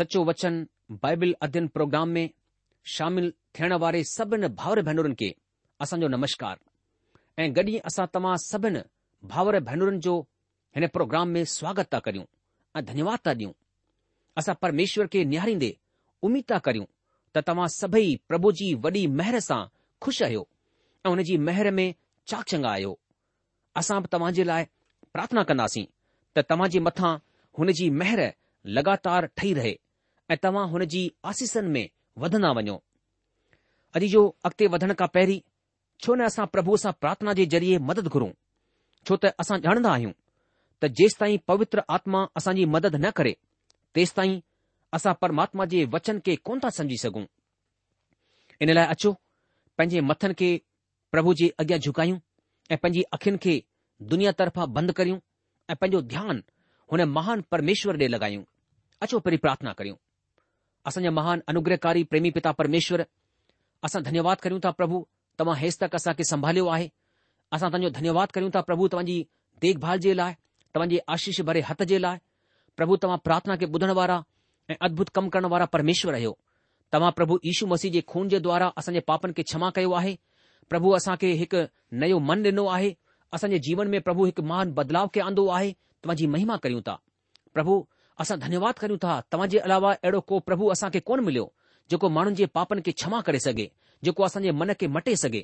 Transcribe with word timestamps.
सचो 0.00 0.20
वचन 0.28 0.54
बाइबल 1.02 1.30
अध्ययन 1.44 1.66
प्रोग्राम 1.76 2.08
में 2.14 2.26
शामिल 2.94 3.26
थियण 3.58 3.72
वारे 3.82 4.00
सभिनी 4.16 4.48
भाउर 4.60 4.78
भेनरुनि 4.86 5.14
खे 5.20 5.28
असांजो 5.84 6.08
नमस्कार 6.14 6.56
ऐं 7.42 7.50
गॾि 7.56 7.74
असां 7.88 8.06
तव्हां 8.14 8.36
सभिनि 8.50 8.80
भाउर 9.32 9.58
भेनरुनि 9.66 9.98
जो 10.06 10.14
हिन 10.76 10.86
प्रोग्राम 10.94 11.26
में 11.34 11.42
स्वागत 11.56 11.88
था 11.94 11.98
करियूं 12.06 12.24
ऐं 12.76 12.84
धन्यवाद 12.90 13.18
था 13.26 13.32
ॾियूं 13.32 13.52
असां 14.42 14.54
परमेश्वर 14.62 15.06
खे 15.16 15.24
निहारींदे 15.32 15.70
उमीद 16.30 16.44
था 16.52 16.58
करियूं 16.70 16.86
त 17.36 17.42
तव्हां 17.50 17.66
सभई 17.76 18.14
प्रभु 18.28 18.52
जी 18.62 18.72
वॾी 18.88 19.06
महर 19.20 19.38
सां 19.48 19.60
खु़शि 20.06 20.24
आहियो 20.28 20.46
ऐं 21.06 21.10
हुन 21.10 21.22
जी 21.32 21.36
महर 21.50 21.70
में 21.82 21.86
चाक 22.32 22.44
चंगा 22.54 22.70
आहियो 22.76 22.98
असां 23.82 24.00
बि 24.06 24.12
तव्हां 24.16 24.32
जे 24.40 24.44
लाइ 24.54 24.64
प्रार्थना 25.12 25.42
कंदासीं 25.52 25.86
त 26.38 26.48
तव्हां 26.54 26.70
जे 26.76 26.84
मथां 26.90 27.14
हुन 27.60 27.72
जी 27.82 27.90
महर 28.02 28.26
लगातार 28.80 29.30
ठही 29.36 29.54
रहे 29.60 29.76
ऐं 30.32 30.36
तव्हां 30.42 30.66
हुन 30.70 30.84
जी 30.92 31.00
आसीसनि 31.28 31.68
में 31.74 31.86
वधंदा 32.22 32.50
वञो 32.56 32.74
अॼु 33.96 34.06
जो 34.12 34.20
अॻिते 34.46 34.66
वधण 34.74 34.92
खां 35.00 35.08
पहिरीं 35.14 35.40
छो 36.04 36.14
न 36.18 36.24
असां 36.30 36.46
प्रभुअ 36.54 36.76
सां 36.82 36.92
प्रार्थना 37.04 37.32
जे 37.38 37.46
ज़रिए 37.54 37.78
मदद 37.90 38.08
घुरूं 38.14 38.30
छो 39.06 39.16
त 39.24 39.32
असां 39.44 39.56
ॼाणंदा 39.64 39.90
आहियूं 39.96 40.12
त 40.82 40.90
जेसिताईं 41.00 41.38
पवित्र 41.50 41.82
आत्मा 41.96 42.20
असांजी 42.40 42.64
मदद 42.74 42.94
न 43.04 43.10
करे 43.20 43.32
तेसि 43.96 44.12
ताईं 44.16 44.38
असां 44.98 45.12
परमात्मा 45.24 45.64
जे 45.72 45.84
वचन 45.94 46.20
खे 46.26 46.36
कोन 46.48 46.60
था 46.64 46.70
समझी 46.78 46.96
सघूं 47.04 47.24
इन 48.64 48.70
लाइ 48.74 48.86
अचो 48.94 49.12
पंहिंजे 49.78 50.00
मथनि 50.10 50.34
खे 50.42 50.50
प्रभु 51.14 51.32
जे 51.42 51.48
अॻियां 51.64 51.80
झुकायूं 51.88 52.18
ऐं 52.74 52.78
पंहिंजी 52.82 53.02
अखियुनि 53.18 53.42
खे 53.46 53.56
दुनिया 54.12 54.32
तरफ़ां 54.42 54.68
बंदि 54.78 54.92
करियूं 55.00 55.18
ऐं 55.72 55.76
पंहिंजो 55.82 56.02
ध्यानु 56.14 56.46
हुन 56.92 57.04
महान 57.18 57.44
परमेश्वर 57.54 57.98
ॾे 58.04 58.08
लॻायूं 58.16 58.44
अचो 59.04 59.18
पहिरीं 59.26 59.42
प्रार्थना 59.46 59.72
करियूं 59.82 59.96
असांजा 60.86 61.10
महान 61.10 61.40
अनुग्रहकारी 61.48 62.02
प्रेमी 62.10 62.30
पिता 62.34 62.50
परमेश्वर 62.58 63.02
असां 63.84 64.02
धन्यवाद 64.02 64.36
कयूं 64.42 64.58
था 64.64 64.70
प्रभु 64.78 65.02
तव्हां 65.40 65.56
हेसि 65.58 65.78
तक 65.80 65.94
असांखे 65.96 66.24
संभालियो 66.28 66.66
आहे 66.76 66.88
असां 67.52 67.68
तव्हांजो 67.68 67.88
धन्यवाद 67.98 68.28
कयूं 68.34 68.50
था 68.54 68.60
प्रभु 68.68 68.88
तव्हांजी 68.92 69.22
देखभाल 69.62 69.98
जे 70.04 70.16
लाइ 70.16 70.32
तव्हांजे 70.74 70.98
आशीष 71.14 71.40
भरे 71.48 71.60
हथ 71.68 71.82
जे 71.92 72.00
लाइ 72.02 72.18
प्रभु 72.76 72.96
तव्हां 73.02 73.18
प्रार्थना 73.24 73.56
खे 73.60 73.66
ॿुधण 73.74 73.90
वारा 74.00 74.20
ऐं 74.70 74.74
अद्भुत 74.88 75.08
कमु 75.14 75.28
करण 75.34 75.44
वारा 75.54 75.64
परमेश्वर 75.76 76.14
आहियो 76.14 76.34
तव्हां 76.92 77.10
प्रभु 77.18 77.38
ईशू 77.52 77.66
मसीह 77.72 77.90
जे 77.92 78.00
खून 78.08 78.28
जे 78.28 78.38
द्वारा 78.48 78.70
असांजे 78.78 79.00
पापनि 79.10 79.32
खे 79.36 79.42
क्षमा 79.42 79.70
कयो 79.74 79.92
आहे 80.00 80.14
प्रभु 80.70 80.90
असांखे 80.96 81.32
हिकु 81.42 81.62
नयो 82.02 82.18
मन 82.30 82.42
ॾिनो 82.46 82.66
आहे 82.76 82.92
असांजे 83.36 83.58
जीवन 83.68 83.88
में 83.94 84.00
प्रभु 84.08 84.24
हिकु 84.24 84.42
महान 84.52 84.72
बदलाव 84.80 85.06
खे 85.14 85.20
आंदो 85.28 85.46
आहे 85.58 85.72
तव्हांजी 85.72 86.26
महिमा 86.34 86.56
करियूं 86.62 86.80
था 86.86 86.96
प्रभु 87.54 87.82
असां 88.20 88.38
धन्यवाद 88.40 88.74
करियूं 88.80 88.98
था 89.02 89.12
तव्हां 89.32 89.48
जे 89.52 89.58
अलावा 89.66 89.90
अहिड़ो 89.92 90.20
को 90.30 90.38
प्रभु 90.48 90.66
असां 90.74 90.88
खे 90.94 91.00
कोन 91.10 91.20
मिलियो 91.28 91.44
जेको 91.92 92.08
माण्हुनि 92.16 92.36
जे 92.40 92.46
पापनि 92.56 92.82
खे 92.86 92.92
क्षमा 93.00 93.20
करे 93.26 93.38
सघे 93.44 93.66
जेको 94.08 94.22
असांजे 94.26 94.50
मन 94.60 94.72
खे 94.80 94.86
मटे 94.96 95.14
सघे 95.22 95.42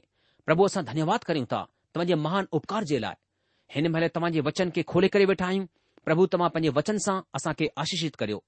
प्रभु 0.48 0.64
असां 0.70 0.82
धन्यवाद 0.88 1.24
करियूं 1.28 1.46
था 1.52 1.60
तव्हांजे 1.94 2.14
महान 2.24 2.46
उपकार 2.58 2.84
जे 2.90 2.98
लाइ 3.04 3.14
हिन 3.76 3.86
महिल 3.94 4.08
तव्हां 4.16 4.30
जे 4.34 4.40
वचन 4.48 4.70
खे 4.76 4.82
खोले 4.92 5.08
करे 5.14 5.24
वेठा 5.32 5.46
आहियूं 5.46 5.66
प्रभु 6.08 6.26
तव्हां 6.34 6.50
पंहिंजे 6.56 6.72
वचन 6.78 6.98
सां 7.06 7.16
असां 7.40 7.52
खे 7.60 7.68
आशीषित 7.84 8.16
करियो 8.22 8.42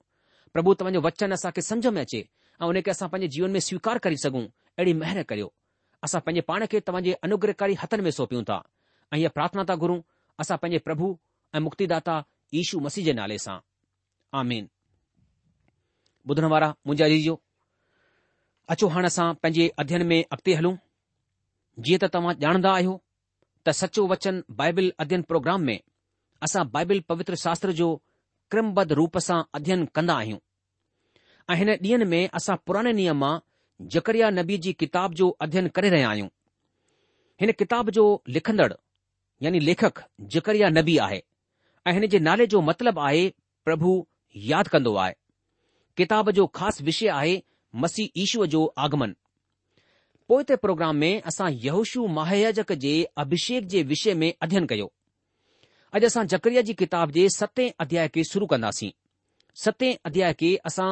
प्रभु 0.56 0.74
तव्हांजो 0.80 1.00
वचन 1.08 1.32
असां 1.38 1.52
खे 1.56 1.62
सम्झ 1.70 1.86
में 1.96 2.00
अचे 2.04 2.20
ऐं 2.60 2.66
उन 2.68 2.80
खे 2.84 2.90
असां 2.96 3.08
पंहिंजे 3.14 3.32
जीवन 3.36 3.56
में 3.56 3.60
स्वीकार 3.68 3.98
करे 4.06 4.16
सघूं 4.26 4.42
अहिड़ी 4.78 4.92
महिर 5.02 5.22
करियो 5.32 5.48
असां 6.08 6.20
पंहिंजे 6.26 6.40
पाण 6.50 6.66
खे 6.74 6.80
तव्हांजे 6.90 7.14
अनुग्रहकारी 7.28 7.76
हथनि 7.84 8.02
में 8.08 8.10
सौंपियूं 8.18 8.44
था 8.52 8.58
ऐं 9.12 9.18
इहा 9.24 9.32
प्रार्थना 9.38 9.64
था 9.72 9.76
घुरूं 9.86 9.98
असां 10.44 10.58
पंहिंजे 10.64 10.82
प्रभु 10.90 11.10
ऐं 11.56 11.64
मुक्तिदाता 11.68 12.22
ईशू 12.62 12.80
मसीह 12.88 13.04
जे 13.04 13.12
नाले 13.22 13.38
सां 13.48 13.58
आमीन 14.36 14.68
ॿुधण 16.30 16.44
वारा 16.52 16.66
मुंहिंजा 16.86 17.08
जीजो 17.08 17.34
अचो 18.72 18.86
हाणे 18.94 19.06
असां 19.06 19.32
पंहिंजे 19.42 19.68
अध्यन 19.82 20.02
में 20.06 20.22
अॻिते 20.32 20.54
हलूं 20.54 20.74
जीअं 21.84 21.98
त 22.02 22.10
तव्हां 22.14 22.34
ॼाणंदा 22.42 22.72
आहियो 22.74 22.96
त 23.66 23.70
सचो 23.80 24.06
वचन 24.10 24.40
बाइबिल 24.60 24.90
अध्ययन 25.02 25.22
प्रोग्राम 25.30 25.62
में 25.68 25.78
असां 26.44 26.64
बाइबिल 26.74 27.00
पवित्र 27.08 27.34
शास्त्र 27.44 27.72
जो 27.80 27.88
क्रमबद्ध 28.50 28.92
रूप 29.00 29.18
सां 29.28 29.40
अध्ययन 29.60 29.84
कंदा 29.94 30.14
आहियूं 30.22 30.38
ऐं 31.52 31.56
हिन 31.56 31.68
ॾींहनि 31.70 32.04
में 32.12 32.28
असां 32.40 32.56
पुराणे 32.66 32.92
नियम 33.00 33.18
मां 33.22 33.32
जकरिया 33.94 34.30
नबी 34.40 34.58
जी 34.66 34.72
किताब 34.84 35.14
जो 35.22 35.30
अध्ययन 35.46 35.68
करे 35.78 35.90
रहिया 35.96 36.08
आहियूं 36.10 36.28
हिन 37.40 37.52
किताब 37.58 37.90
जो 37.98 38.04
लिखंदड़ 38.36 38.72
यानी 39.46 39.64
लेखक 39.64 40.04
जकरिया 40.36 40.68
नबी 40.80 40.96
आहे 41.08 41.20
ऐं 41.86 41.92
हिन 41.98 42.06
जे 42.14 42.18
नाले 42.30 42.46
जो 42.56 42.60
मतिलबु 42.70 43.00
आहे 43.10 43.28
प्रभु 43.64 43.92
यादि 44.36 44.70
कंदो 44.72 44.94
आहे 45.02 45.14
किताब 45.96 46.30
जो 46.38 46.46
ख़ासि 46.56 46.84
विषय 46.84 47.08
आहे 47.08 47.42
मसीह 47.82 48.20
ईश्व 48.22 48.44
जो 48.54 48.60
आगमन 48.84 49.14
पोएं 50.28 50.44
ते 50.44 50.56
प्रोग्राम 50.62 50.96
में 50.96 51.20
असां 51.26 51.50
यहुशु 51.64 52.06
महायजक 52.18 52.72
जे 52.84 52.92
अभिषेक 53.22 53.66
जे 53.74 53.82
विषय 53.92 54.14
में 54.22 54.32
अध्ययन 54.42 54.66
कयो 54.72 54.90
अॼु 55.96 56.06
असां 56.06 56.26
जकरीअ 56.32 56.62
जी 56.68 56.74
किताब 56.82 57.10
जे 57.10 57.28
सते 57.36 57.68
अध्याय 57.80 58.08
खे 58.14 58.24
शुरू 58.32 58.46
कंदासीं 58.46 58.90
सते 59.64 59.92
अध्याय 60.10 60.32
खे 60.42 60.54
असां 60.70 60.90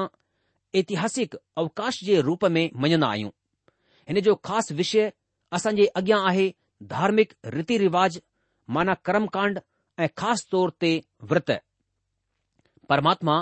ऐतिहासिक 0.78 1.36
अवकाश 1.56 2.00
जे 2.04 2.20
रूप 2.28 2.44
में 2.56 2.64
मञंदा 2.86 3.06
आहियूं 3.08 3.30
हिन 4.08 4.20
जो 4.30 4.34
ख़ासि 4.44 4.74
विषय 4.82 5.10
असां 5.58 5.72
अॻियां 5.86 6.24
आहे 6.28 6.52
धार्मिक 6.96 7.32
रीति 7.56 7.78
रिवाज़ 7.78 8.18
माना 8.76 8.94
करमकांड 9.04 9.60
ऐं 10.04 10.08
ख़ासि 10.18 10.48
तौर 10.52 10.72
ते 10.80 10.92
विर्त 11.30 11.50
परमात्मा 12.88 13.36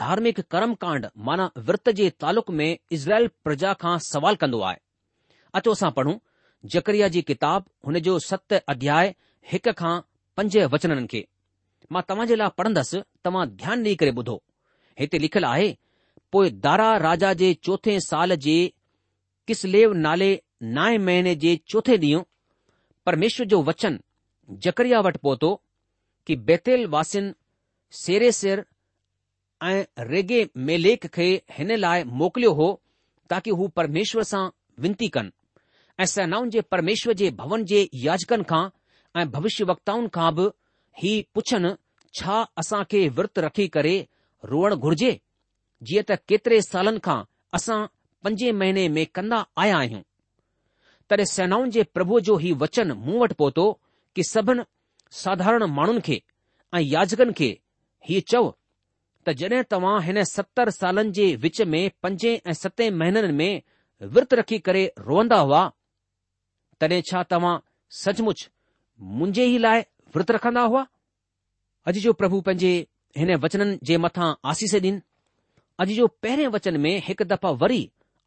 धार्मिक 0.00 0.40
कर्म 0.50 0.74
कांड 0.84 1.06
माना 1.26 1.48
विर्त 1.66 1.90
जे 1.98 2.10
तालुक 2.20 2.50
में 2.60 2.68
इज़राइल 2.92 3.28
प्रजा 3.44 3.72
खां 3.82 3.98
सवाल 4.06 4.34
कंदो 4.42 4.60
आहे 4.70 4.78
अचो 5.60 5.72
असां 5.78 5.90
पढ़ूं 5.98 6.14
जकरिया 6.74 7.08
जी 7.14 7.22
किताब 7.30 7.64
हुन 7.86 7.98
जो 8.08 8.18
सत 8.28 8.52
अध्याय 8.74 9.14
हिक 9.52 9.68
खां 9.80 9.94
पंज 10.36 10.56
वचननि 10.74 11.06
खे 11.14 11.26
मां 11.96 12.02
तव्हां 12.08 12.26
जे 12.32 12.36
लाइ 12.42 12.56
पढ़ंदसि 12.60 13.02
तव्हां 13.28 13.46
ध्यानु 13.62 13.84
ॾेई 13.90 13.94
करे 14.02 14.12
ॿुधो 14.22 14.34
हिते 15.00 15.18
लिखियलु 15.26 15.46
आहे 15.52 15.68
पोइ 16.34 16.50
दारा 16.66 16.90
राजा 17.06 17.32
जे 17.42 17.52
चोथे 17.68 17.98
साल 18.10 18.34
जे 18.48 18.56
किसलेव 19.50 19.92
नाले 20.06 20.30
नाए 20.78 20.96
महीने 21.08 21.34
जे 21.46 21.56
चोथे 21.74 21.96
ॾींहुं 22.06 22.22
परमेश्वर 23.06 23.46
जो 23.54 23.62
वचन 23.70 23.98
जकरिया 24.66 25.00
वटि 25.06 25.18
पहुतो 25.22 25.52
की 26.26 26.34
बेतेल 26.52 26.86
वासिन 26.94 27.34
सेरे 28.02 28.30
सेर 28.42 28.64
ऐं 29.64 29.84
रेगे 30.06 30.46
मेलेक 30.66 31.06
खे 31.14 31.26
हिन 31.52 31.74
लाइ 31.76 32.02
मोकिलियो 32.06 32.52
हो 32.54 32.70
ताकी 33.30 33.50
हू 33.60 33.66
परमेश्वर 33.76 34.22
सां 34.24 34.48
विनती 34.82 35.08
कनि 35.16 35.30
ऐं 36.00 36.04
सेनाउनि 36.06 36.50
जे 36.50 36.60
परमेश्वर 36.72 37.12
जे 37.22 37.30
भवन 37.38 37.64
जे 37.72 37.88
याजकनि 38.06 38.44
खां 38.50 38.68
ऐं 39.20 39.28
भविष्य 39.30 39.64
वक्ताउनि 39.70 40.08
खां 40.14 40.34
बि 40.34 40.48
ही 41.02 41.14
पुछनि 41.34 41.72
छा 42.18 42.40
असां 42.58 42.82
खे 42.90 43.08
विर्त 43.16 43.38
रखी 43.46 43.66
करे 43.78 43.96
रोअणु 44.52 44.76
घुर्जे 44.76 45.10
जीअं 45.88 46.04
त 46.10 46.18
केतिरे 46.28 46.60
सालनि 46.70 47.00
खां 47.08 47.22
असां 47.60 47.80
पंजे 48.24 48.52
महीने 48.60 48.88
में 48.94 49.04
कंदा 49.14 49.44
आया 49.64 49.76
आहियूं 49.78 50.02
तॾहिं 51.10 51.24
सेनाउनि 51.34 51.70
जे 51.78 51.82
प्रभुअ 51.96 52.20
जो 52.30 52.36
ही 52.46 52.52
वचन 52.62 52.92
मूं 53.06 53.18
वटि 53.20 53.34
पहुतो 53.38 53.66
कि 54.14 54.22
सभिनि 54.32 54.62
साधारण 55.22 55.64
माण्हुनि 55.78 56.00
खे 56.08 56.22
ऐं 56.76 56.80
याजकनि 56.94 57.32
खे 57.36 57.50
हीउ 58.08 58.20
चओ 58.32 58.50
त 59.26 59.30
जॾहिं 59.38 59.62
तव्हां 59.72 59.98
हिन 60.04 60.22
सतर 60.32 60.70
सालनि 60.78 61.10
जे 61.18 61.24
विच 61.44 61.60
में 61.72 61.82
पंजे 62.02 62.32
ऐं 62.46 62.52
सते 62.62 62.88
महीननि 63.00 63.32
में 63.32 63.62
विर्त 64.14 64.34
रखी 64.40 64.58
करे 64.68 64.82
रोअंदा 65.08 65.38
हुआ 65.46 65.62
तॾहिं 66.80 67.00
छा 67.10 67.22
तव्हां 67.32 67.56
सचमुच 68.02 68.48
मुंहिंजे 69.18 69.44
ई 69.54 69.58
लाइ 69.66 69.80
विर्त 70.14 70.30
रखंदा 70.38 70.62
हुआ 70.72 70.86
अॼु 71.90 72.00
जो 72.06 72.12
प्रभु 72.20 72.40
पंहिंजे 72.48 72.70
हिन 73.20 73.34
वचननि 73.44 73.78
जे 73.90 73.96
मथां 74.06 74.30
आसीस 74.52 74.74
ॾिन 74.82 75.00
अॼु 75.82 75.94
जो 75.98 76.06
पहिरें 76.24 76.46
वचन 76.56 76.80
में 76.86 76.92
हिकु 77.08 77.24
दफ़ा 77.32 77.50
वरी 77.64 77.82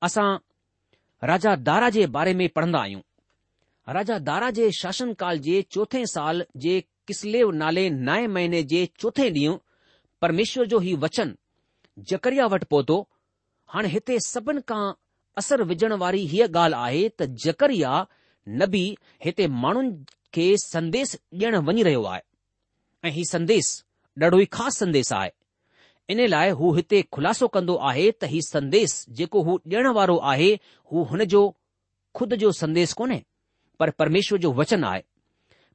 असां 0.09 0.27
राजा 1.31 1.55
दारा 1.71 1.89
जे 1.97 2.05
बारे 2.19 2.33
में 2.41 2.47
पढ़ंदा 2.57 2.79
आहियूं 2.85 3.01
राजा 3.97 4.17
दारा 4.29 4.49
जे 4.59 4.71
शासनकाल 4.81 5.39
जे 5.47 5.61
चोथे 5.75 6.05
साल 6.15 6.45
जे 6.65 6.79
किसलेव 7.07 7.51
नाले 7.61 7.89
नएं 8.07 8.27
महीने 8.37 8.61
जे 8.71 8.87
चोथे 9.01 9.29
ॾींहुं 9.37 9.57
परमेश्वर 10.21 10.65
जो 10.71 10.79
ही 10.79 10.93
वचन 11.03 11.35
जकरिया 12.09 12.45
वट 12.53 12.63
पहुतो 12.73 12.97
हाणे 13.73 13.87
हिते 13.93 14.17
सभिनि 14.25 14.59
खां 14.67 14.83
असर 15.37 15.61
विझण 15.71 15.91
वारी 16.03 16.21
हीअ 16.31 16.45
ॻाल्हि 16.53 16.77
आहे 16.83 17.07
त 17.19 17.23
जकरिया 17.45 17.93
नबी 18.61 18.83
हिते 19.25 19.47
माण्हुनि 19.63 19.89
खे 20.33 20.45
संदेस 20.65 21.15
ॾियण 21.33 21.55
वञी 21.67 21.83
रहियो 21.83 22.03
आहे 22.11 22.21
ऐं 23.07 23.11
हीउ 23.15 23.23
संदेस 23.31 23.67
ॾाढो 24.21 24.39
ई 24.39 24.45
ख़ासि 24.53 24.77
संदेस 24.83 25.11
आहे 25.19 25.29
इन 26.13 26.25
लाइ 26.29 26.49
हू 26.61 26.71
हिते 26.75 27.01
खु़लासो 27.15 27.47
कंदो 27.55 27.75
आहे 27.89 28.09
त 28.21 28.29
हीउ 28.33 28.41
संदेस 28.51 28.95
जेको 29.19 29.41
हू 29.49 29.57
ॾियण 29.67 29.87
वारो 29.97 30.17
आहे 30.33 30.53
हू 30.91 31.03
हुन 31.11 31.23
जो 31.33 31.43
खुद 32.19 32.33
जो 32.45 32.51
संदेस 32.61 32.93
कोन्हे 33.01 33.21
पर 33.79 33.89
परमेश्वर 34.03 34.37
जो 34.47 34.51
वचन 34.61 34.83
आहे 34.93 35.01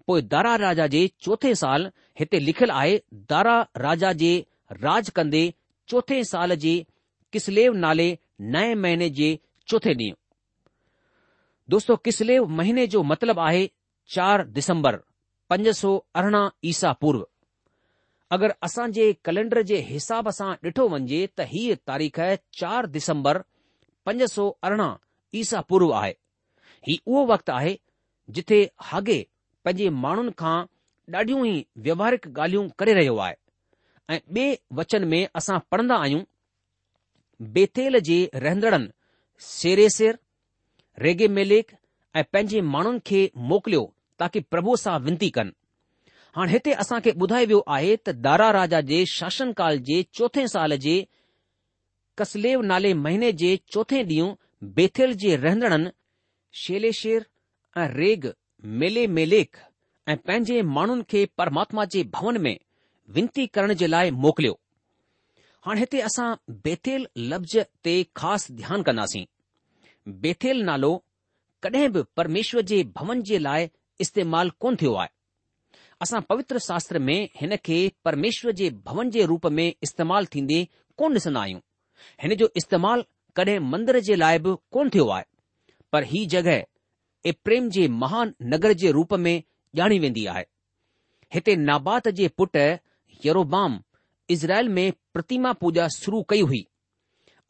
पोए 0.07 0.23
दारा 0.33 0.55
राजा 0.63 0.87
जे 0.95 1.01
चोथे 1.27 1.55
साल 1.61 1.87
हिते 2.19 2.39
लिखियलु 2.41 2.73
आहे 2.81 2.97
दारा 3.33 3.55
राजा 3.85 4.13
जे 4.23 4.31
राज 4.83 5.09
कंदे 5.19 5.43
चोथे 5.89 6.23
साल 6.29 6.55
जे 6.65 6.75
किसलेव 7.33 7.73
नाले 7.85 8.09
नए 8.57 8.75
महीने 8.85 9.09
जे 9.21 9.31
चोथें 9.69 9.93
ॾींहुं 9.95 10.15
दोस्तो 11.75 11.97
किसलेव 12.09 12.47
महीने 12.61 12.87
जो 12.97 13.03
मतिलब 13.13 13.39
आहे 13.49 13.69
चार 14.17 14.45
दिसम्बर 14.59 14.99
पंज 15.51 15.69
सौ 15.79 15.93
अरिड़हं 16.21 16.49
ईसा 16.73 16.93
पूर्व 17.05 17.27
अगरि 18.37 18.55
असां 18.69 18.87
जे 18.99 19.09
कैलेंडर 19.29 19.63
जे 19.73 19.81
हिसाब 19.89 20.31
सां 20.41 20.51
ॾिठो 20.69 20.89
वञे 20.95 21.21
त 21.39 21.51
हीअ 21.55 21.77
तारीख़ 21.91 22.21
चार 22.61 22.87
दिसम्बर 22.99 23.43
पंज 24.09 24.23
सौ 24.37 24.47
अरिड़ह 24.69 25.39
ईसा 25.43 25.61
पूर्व 25.75 25.93
आहे 26.03 26.15
हीउ 26.89 27.01
उहो 27.13 27.27
वक़्तु 27.33 27.53
आहे 27.59 27.77
जिथे 28.39 28.59
पंहिंजे 29.67 29.89
माण्हुनि 30.05 30.33
खां 30.41 30.57
ॾाढियूं 31.15 31.41
ई 31.49 31.55
व्यवहारिक 31.87 32.27
ॻाल्हियूं 32.39 32.63
करे 32.79 32.93
रहियो 32.99 33.17
आहे 33.25 33.35
ऐं 34.15 34.19
ॿिए 34.37 34.47
वचन 34.81 35.05
में 35.11 35.21
असां 35.41 35.59
पढ़ंदा 35.71 35.97
आहियूं 36.05 36.23
बेतेल 37.57 37.99
जे 38.09 38.19
रहंदड़नि 38.45 38.89
सेरेसेर 39.49 40.19
रेगे 41.07 41.29
मेलेक 41.39 41.71
ऐं 42.21 42.25
पंहिंजे 42.33 42.61
माण्हुनि 42.77 43.03
खे 43.11 43.21
मोकिलियो 43.53 43.83
ताकी 44.23 44.41
प्रभु 44.55 44.75
सां 44.85 44.97
विनती 45.09 45.31
कनि 45.39 45.55
हाणे 46.39 46.53
हिते 46.57 46.73
असां 46.87 47.01
खे 47.09 47.15
ॿुधायो 47.27 47.47
वियो 47.53 47.61
आहे 47.79 47.95
त 48.05 48.17
दारा 48.31 48.49
राजा 48.61 48.81
जे 48.95 49.01
शासन 49.17 49.53
काल 49.63 49.83
जे 49.91 50.03
चोथे 50.21 50.47
साल 50.57 50.77
जे 50.89 50.97
कसलेव 52.23 52.67
नाले 52.73 52.95
महीने 53.07 53.33
जे 53.45 53.55
चोथे 53.77 54.03
ॾींहुं 54.17 54.33
बेथेल 54.81 55.17
जे 55.25 55.37
रहंदड़नि 55.47 55.95
शेलेशेर 56.65 57.29
ऐं 57.85 57.89
रेग 58.03 58.33
मेले 58.79 59.07
मेलेख 59.17 59.57
ऐं 60.09 60.17
पंहिंजे 60.27 60.61
माण्हुनि 60.77 61.03
खे 61.11 61.25
परमात्मा 61.39 61.85
जे 61.95 62.03
भवन 62.15 62.41
में 62.43 62.57
विनती 63.15 63.47
करण 63.57 63.73
जे 63.83 63.87
लाइ 63.87 64.11
मोकिलियो 64.23 64.55
हाणे 65.67 65.81
हिते 65.81 66.01
असां 66.09 66.29
बेथेल 66.65 67.07
लफ़्ज़ 67.33 67.59
ते 67.85 67.95
ख़ासि 68.21 68.53
ध्यानु 68.61 68.83
कंदासीं 68.89 69.25
बेथेल 70.25 70.63
नालो 70.71 70.91
कॾहिं 71.67 71.89
बि 71.99 72.03
परमेश्वर 72.17 72.63
जे 72.71 72.83
भवन 72.97 73.23
जे 73.31 73.39
लाइ 73.47 73.69
इस्तेमाल 74.07 74.51
कोन 74.63 74.77
थियो 74.83 74.95
आहे 75.03 75.15
असां 76.03 76.21
पवित्र 76.33 76.59
शास्त्र 76.69 76.99
में 77.11 77.19
हिन 77.41 77.57
खे 77.69 77.79
परमेश्वर 78.05 78.53
जे 78.63 78.71
भवन 78.91 79.11
जे 79.15 79.27
रूप 79.35 79.47
में 79.61 79.67
इस्तेमाल 79.89 80.27
थींदे 80.35 80.67
कोन 80.99 81.13
ॾिसंदा 81.21 81.41
आहियूं 81.47 81.61
हिन 82.23 82.35
जो 82.43 82.51
इस्तेमालु 82.63 83.03
कॾहिं 83.37 83.59
मंदर 83.75 83.99
जे 84.11 84.17
लाइ 84.23 84.39
बि 84.49 84.57
कोन 84.77 84.91
थियो 84.97 85.09
आहे 85.19 85.27
पर 85.93 86.05
हीउ 86.15 86.29
जॻहि 86.35 86.63
ए 87.27 87.33
प्रेम 87.47 87.69
जे 87.77 87.87
नगर 88.55 88.73
जे 88.83 88.91
रूप 88.97 89.13
में 89.27 89.37
ॼाणी 89.79 89.99
वेंदी 90.03 90.25
आहे 90.33 90.45
हिते 91.35 91.55
नाबात 91.63 92.09
जे 92.19 92.29
पुटु 92.41 92.67
यरोबाम 93.25 93.79
इज़राइल 94.35 94.69
में 94.77 94.87
प्रतिमा 95.15 95.53
पूजा 95.63 95.87
शुरू 95.97 96.23
कई 96.33 96.41
हुई 96.51 96.67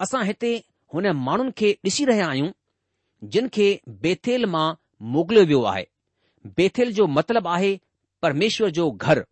असां 0.07 0.23
हिते 0.31 0.53
हुन 0.95 1.11
माण्हुनि 1.27 1.53
खे 1.61 1.71
ॾिसी 1.89 2.05
रहिया 2.11 2.27
आहियूं 2.33 2.51
जिन 3.35 3.49
खे 3.57 3.69
बेथेल 4.07 4.47
मां 4.55 4.67
मोकिलियो 5.15 5.45
वियो 5.51 5.63
आहे 5.73 5.85
बैथेल 6.61 6.93
जो 6.99 7.07
मतिलब 7.19 7.47
आहे 7.57 7.71
परमेश्वर 8.27 8.71
जो 8.81 8.91
घरु 9.07 9.23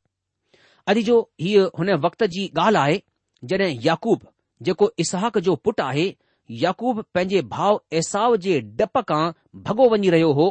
अॼु 0.93 1.03
जो 1.11 1.19
हीअ 1.45 1.67
हुन 1.79 1.93
वक़्त 2.07 2.25
जी 2.37 2.47
ॻाल्हि 2.59 2.81
आहे 2.85 3.01
जॾहिं 3.53 3.71
याकूब 3.91 4.29
जेको 4.69 4.91
इसहाक 5.07 5.39
जो 5.49 5.55
पुटु 5.69 5.83
आहे 5.91 6.07
यकूब 6.51 7.01
पंहिंजे 7.15 7.41
भाउ 7.55 7.79
एसाव 8.01 8.37
जे 8.47 8.61
डप 8.79 8.99
खां 9.09 9.31
भॻो 9.67 9.89
वञी 9.93 10.11
रहियो 10.15 10.33
हो 10.39 10.47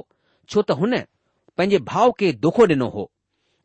छो 0.50 0.62
त 0.62 0.71
हुन 0.79 0.97
पंहिंजे 1.57 1.77
भाउ 1.91 2.12
खे 2.19 2.31
दोखो 2.45 2.63
ॾिनो 2.67 2.88
हो 2.95 3.09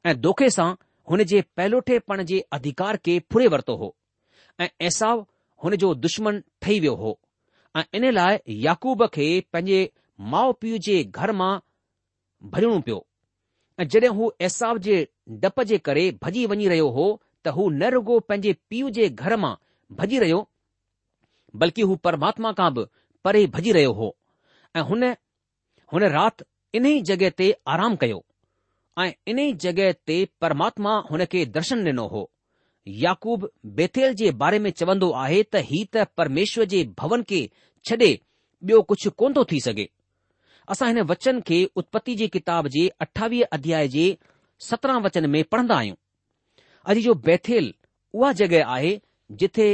ऐं 0.06 0.16
दोखे 0.20 0.48
सां 0.56 0.70
हुन 1.10 1.22
जे 1.30 1.40
पहलोठेपण 1.56 2.22
जे 2.32 2.38
अधिकार 2.52 2.96
खे 3.08 3.18
फुरे 3.32 3.46
वरितो 3.54 3.76
हो 3.76 3.94
ऐं 4.60 4.68
एसाव 4.88 5.26
हुन 5.64 5.76
जो 5.84 5.94
दुश्मन 5.94 6.42
ठही 6.62 6.78
वियो 6.80 6.94
हो 7.04 7.18
ऐं 7.78 7.84
इन 7.94 8.10
लाइ 8.14 8.38
याकूब 8.66 9.06
खे 9.14 9.28
पंहिंजे 9.52 9.90
माउ 10.34 10.52
पीउ 10.60 10.78
जे 10.88 11.02
घर 11.04 11.32
मां 11.40 11.52
भॼणो 12.50 12.78
पियो 12.88 13.04
ऐं 13.80 13.88
जॾहिं 13.94 14.10
हू 14.18 14.30
एसाव 14.50 14.78
जे 14.88 15.06
डप 15.44 15.62
जे 15.72 15.78
करे 15.88 16.10
भॼी 16.22 16.44
वञी 16.52 16.68
रहियो 16.74 16.88
हो 17.00 17.10
त 17.44 17.48
हू 17.58 17.68
न 17.70 17.90
रुगो 17.98 18.18
पंहिंजे 18.28 18.54
पीउ 18.70 18.90
जे 19.00 19.08
घर 19.08 19.36
मां 19.46 19.54
भॼी 19.96 20.18
रहियो 20.18 20.46
बल्कि 21.56 21.82
हू 21.82 21.96
परमात्मा 22.04 22.52
खां 22.58 22.72
बि 22.74 22.84
परे 23.24 23.46
भॼी 23.54 23.72
रहियो 23.72 23.92
हो 24.00 24.14
ऐं 24.76 24.82
हुन 24.90 26.04
राति 26.14 26.44
इन्हे 26.78 27.00
जॻहि 27.08 27.30
ते 27.38 27.50
आराम 27.74 27.96
कयो 28.02 28.24
ऐं 29.04 29.10
इन्ही 29.28 29.52
जॻहि 29.64 29.92
ते 30.06 30.24
परमात्मा 30.40 30.96
हुन 31.10 31.24
खे 31.32 31.44
दर्शन 31.58 31.84
ॾिनो 31.88 32.06
हो 32.08 32.30
याकूब 33.04 33.48
बैथेल 33.78 34.12
जे 34.20 34.30
बारे 34.42 34.58
में 34.64 34.70
चवंदो 34.80 35.10
आहे 35.24 35.42
त 35.52 35.56
हीउ 35.70 35.86
त 35.96 36.06
परमेश्वर 36.16 36.64
जे 36.74 36.84
भवन 36.98 37.22
खे 37.30 37.48
छॾे 37.88 38.10
ॿियो 38.68 38.82
कुझु 38.82 39.10
कोन 39.22 39.34
थो 39.34 39.44
थी 39.52 39.60
सघे 39.66 39.88
असां 40.74 40.88
हिन 40.88 41.00
वचन 41.10 41.40
खे 41.48 41.64
उत्पति 41.80 42.14
जी 42.20 42.28
किताब 42.36 42.68
जे 42.76 42.88
अठावीह 43.04 43.46
अध्याय 43.58 43.88
जे 43.88 44.06
सत्रहं 44.68 45.00
वचन 45.02 45.28
में 45.30 45.42
पढ़ंदा 45.52 45.76
आहियूं 45.78 45.96
अॼ 46.88 46.94
जो 47.08 47.14
बैथेल 47.28 47.72
उहा 48.14 48.32
जॻहि 48.40 48.60
आहे 48.76 48.98
जिथे 49.42 49.68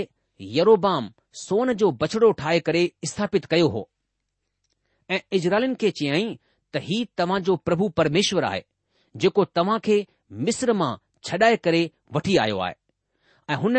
यरोबाम 0.59 1.09
सोन 1.39 1.73
जो 1.83 1.91
बछिड़ो 2.01 2.31
ठाहे 2.41 2.59
करे 2.67 2.91
स्थापित 3.07 3.45
कयो 3.53 3.69
हो 3.69 3.89
ऐं 5.15 5.19
इजराइलनि 5.37 5.75
खे 5.81 5.91
चयाईं 6.01 6.35
त 6.75 6.81
हीउ 6.89 7.05
तव्हांजो 7.19 7.57
प्रभु 7.67 7.89
परमेश्वर 7.99 8.45
आहे 8.45 8.63
जेको 9.23 9.45
तव्हां 9.57 9.79
खे 9.87 9.97
मिस्र 10.49 10.73
मां 10.83 10.93
छॾाए 11.29 11.57
करे 11.65 11.83
वठी 12.15 12.37
आयो 12.45 12.59
आहे 12.67 12.75
ऐं 13.53 13.57
हुन 13.65 13.77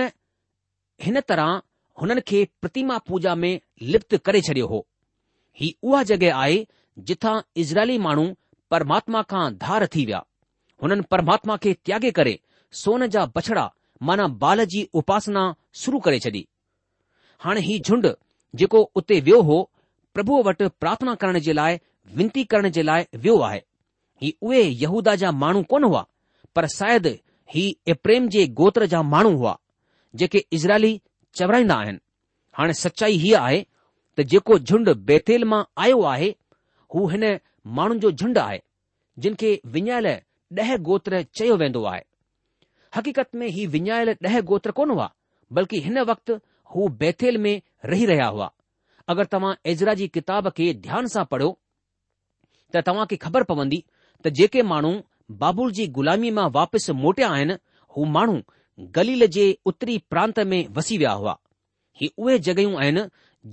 हिन 1.04 1.20
तरह 1.30 1.52
हुननि 2.02 2.22
खे 2.30 2.44
प्रतिमा 2.62 2.98
पूजा 3.08 3.36
में 3.44 3.54
लिप्त 3.94 4.16
करे 4.26 4.42
छडि॒यो 4.48 4.68
हो 4.74 4.86
ही 5.60 5.76
उहा 5.84 6.02
जॻहि 6.12 6.30
आहे 6.38 6.66
जिथां 7.10 7.36
इजराइली 7.64 7.98
माण्हू 8.08 8.26
परमात्मा 8.72 9.22
खां 9.32 9.46
धार 9.66 9.86
थी 9.96 10.06
विया 10.06 10.24
हुननि 10.84 11.02
परमात्मा 11.12 11.58
खे 11.64 11.74
त्यागे॒ 11.86 12.12
करे 12.20 12.40
सोन 12.84 13.08
जा 13.16 13.26
बछड़ा 13.36 13.70
माना 14.10 14.28
बाल 14.44 14.66
जी 14.76 14.88
उपासना 15.02 15.54
शुरू 15.84 16.00
करे 16.08 16.20
छॾी 16.28 16.44
हाणे 17.44 17.60
हीउ 17.62 17.80
झुंड 17.88 18.08
जेको 18.60 18.82
उते 19.00 19.20
वियो 19.26 19.40
हो 19.50 19.58
प्रभुअ 20.14 20.42
वटि 20.46 20.68
प्रार्थना 20.80 21.14
करण 21.22 21.38
जे 21.46 21.54
लाइ 21.56 21.78
विनती 22.18 22.44
करण 22.52 22.68
जे 22.76 22.84
लाइ 22.86 23.04
वियो 23.24 23.38
आहे 23.50 23.60
ही 24.22 24.32
उहे 24.42 24.62
यहूदा 24.82 25.16
जा 25.22 25.32
माण्हू 25.44 25.62
कोन 25.72 25.84
हुआ 25.84 26.04
पर 26.56 26.68
शायदि 26.78 27.16
ही 27.54 27.64
एप्रेम 27.94 28.28
जे 28.36 28.46
गोत्र 28.60 28.86
जा 28.94 29.02
माण्हू 29.16 29.36
हुआ 29.38 29.58
जेके 30.22 30.44
इज़राइली 30.58 30.92
चवराईंदा 31.38 31.76
आहिनि 31.82 31.98
हाणे 32.58 32.74
सचाई 32.82 33.14
हीअ 33.24 33.40
आहे 33.40 33.64
त 34.18 34.22
जेको 34.32 34.58
झुंड 34.60 34.90
बेतेल 35.10 35.44
मां 35.54 35.64
आयो 35.84 36.02
आहे 36.14 36.30
हू 36.96 37.08
हिन 37.10 37.24
माण्हुनि 37.78 38.00
जो 38.00 38.12
झुंड 38.12 38.38
आहे 38.38 38.60
जिन 39.24 39.36
खे 39.40 39.60
विञायल 39.74 40.08
ॾह 40.62 40.76
गोत्र 40.88 41.22
चयो 41.38 41.56
वेंदो 41.60 41.84
आहे 41.92 42.02
हक़ीक़त 42.96 43.36
में 43.40 43.48
ही 43.56 43.66
विञायल 43.76 44.10
ॾह 44.28 44.40
गोत्र 44.52 44.72
कोन 44.80 44.90
हुआ 44.96 45.10
बल्कि 45.58 45.80
हिन 45.86 45.98
वक़्तु 46.10 46.34
हू 46.74 46.88
बैथेल 47.02 47.38
में 47.46 47.62
रही 47.86 48.06
रहिया 48.06 48.28
हुआ 48.36 48.52
अगरि 49.10 49.26
तव्हां 49.32 49.54
एजरा 49.72 49.94
जी 50.02 50.08
किताब 50.18 50.50
खे 50.58 50.74
ध्यान 50.86 51.08
सां 51.16 51.24
पढ़ियो 51.34 51.52
त 52.76 52.82
तव्हां 52.86 53.06
खे 53.12 53.16
ख़बर 53.26 53.44
पवंदी 53.52 53.84
त 54.24 54.30
जेके 54.40 54.62
माण्हू 54.72 54.92
बाबुल 55.44 55.72
जी 55.80 55.88
ग़ुलामी 55.98 56.32
मां 56.38 56.50
वापसि 56.56 56.94
मोटिया 57.04 57.30
आहिनि 57.36 57.58
हू 57.98 58.06
माण्हू 58.16 58.88
गलील 58.96 59.26
जे 59.36 59.46
उत्तरी 59.72 59.98
प्रांत 60.14 60.40
में 60.54 60.60
वसी 60.78 60.98
विया 61.04 61.12
हुआ 61.22 61.38
ही 62.02 62.10
उहे 62.18 62.38
जॻहियूं 62.48 62.80
आहिनि 62.84 63.04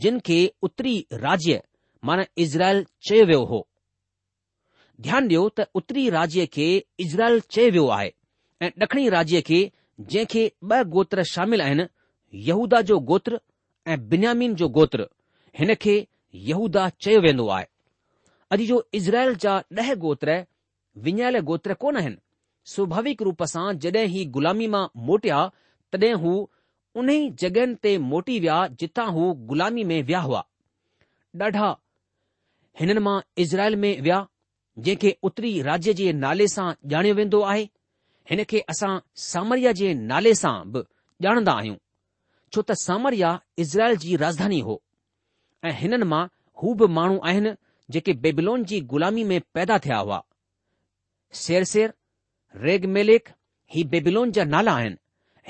जिन 0.04 0.18
खे 0.26 0.38
उत्तरी 0.68 0.94
राज्य 1.26 1.62
माना 2.08 2.24
इज़राइल 2.44 2.84
चयो 3.08 3.24
वियो 3.30 3.44
हो 3.52 3.60
ध्यानु 5.06 5.26
ॾियो 5.28 5.48
त 5.58 5.66
उत्तरी 5.80 6.08
राज्य 6.18 6.46
खे 6.56 6.66
इज़राइल 7.04 7.40
चयो 7.56 7.70
वियो 7.76 7.86
आहे 7.98 8.10
ऐं 8.66 8.70
ड॒खिणी 8.82 9.08
राज्य 9.16 9.40
खे 9.50 9.60
जंहिंखे 10.12 10.42
ॿ 10.74 10.84
गोत्र 10.96 11.22
शामिल 11.32 11.62
आहिनि 11.62 11.84
यहूदा 12.48 12.80
जो 12.88 12.98
गोत्र 13.08 13.40
ऐं 13.86 13.98
बिन्यामीन 14.08 14.54
जो 14.56 14.68
गोत्र 14.78 15.06
हिन 15.58 15.74
खे 15.82 15.94
यहूदा 16.48 16.88
चयो 17.00 17.20
वेंदो 17.24 17.48
आहे 17.56 17.66
अॼु 18.52 18.64
जो 18.66 18.76
इज़राइल 18.94 19.34
जा 19.44 19.56
ॾह 19.80 19.94
गोत्र 20.04 20.36
विञायल 21.08 21.38
गोत्र 21.50 21.74
कोन 21.82 21.96
आहिनि 21.96 22.16
स्वाभाविक 22.74 23.22
रूप 23.28 23.42
सां 23.52 23.66
जड॒हिं 23.84 24.06
ही 24.16 24.24
ग़ुलामी 24.36 24.66
मां 24.74 24.84
मोटिया 25.10 25.38
तॾहिं 25.92 26.14
हू 26.24 26.32
उन 27.02 27.10
ई 27.10 27.30
जगहियुनि 27.42 27.74
ते 27.84 27.96
मोटी 28.12 28.38
विया 28.46 28.58
जितां 28.82 29.06
हू 29.18 29.30
ग़ुलामी 29.52 29.84
में 29.92 30.00
विया 30.10 30.20
हुआ 30.28 30.44
ॾाढा 31.46 31.68
हिननि 32.80 33.02
मां 33.08 33.18
इज़राइल 33.44 33.76
में 33.84 33.92
विया 34.08 34.26
जंहिंखे 34.86 35.16
उत्तरी 35.30 35.52
राज्य 35.70 35.94
जे 36.02 36.12
नाले 36.24 36.46
सां 36.56 36.70
ॼाणियो 36.96 37.14
वेंदो 37.22 37.40
आहे 37.52 37.68
हिन 38.30 38.44
खे 38.52 38.60
असां 38.74 38.92
सामरिया 39.28 39.72
जे 39.82 39.94
नाले 40.14 40.34
सां 40.44 40.56
बि 40.72 40.82
ॼाणंदा 41.28 41.52
आहियूं 41.62 41.76
छो 42.52 42.62
त 42.68 42.72
सामरिया 42.86 43.28
इज़राइल 43.64 43.96
जी 44.04 44.16
राजधानी 44.22 44.58
हो 44.66 44.74
ऐं 45.64 45.72
हिननि 45.78 46.04
मां 46.12 46.24
हू 46.62 46.74
बि 46.80 46.86
माण्हू 46.96 47.18
आहिनि 47.30 47.52
जेके 47.94 48.12
बेबिलोन 48.24 48.64
जी 48.72 48.80
गु़लामी 48.92 49.24
में 49.30 49.40
पैदा 49.54 49.78
थिया 49.84 49.98
हुआ 49.98 50.22
शेरेर 51.44 51.92
रेगमेलेक 52.66 53.28
ही 53.74 53.84
बेबिलोन 53.94 54.32
जा 54.38 54.44
नाला 54.54 54.72
आहिनि 54.80 54.96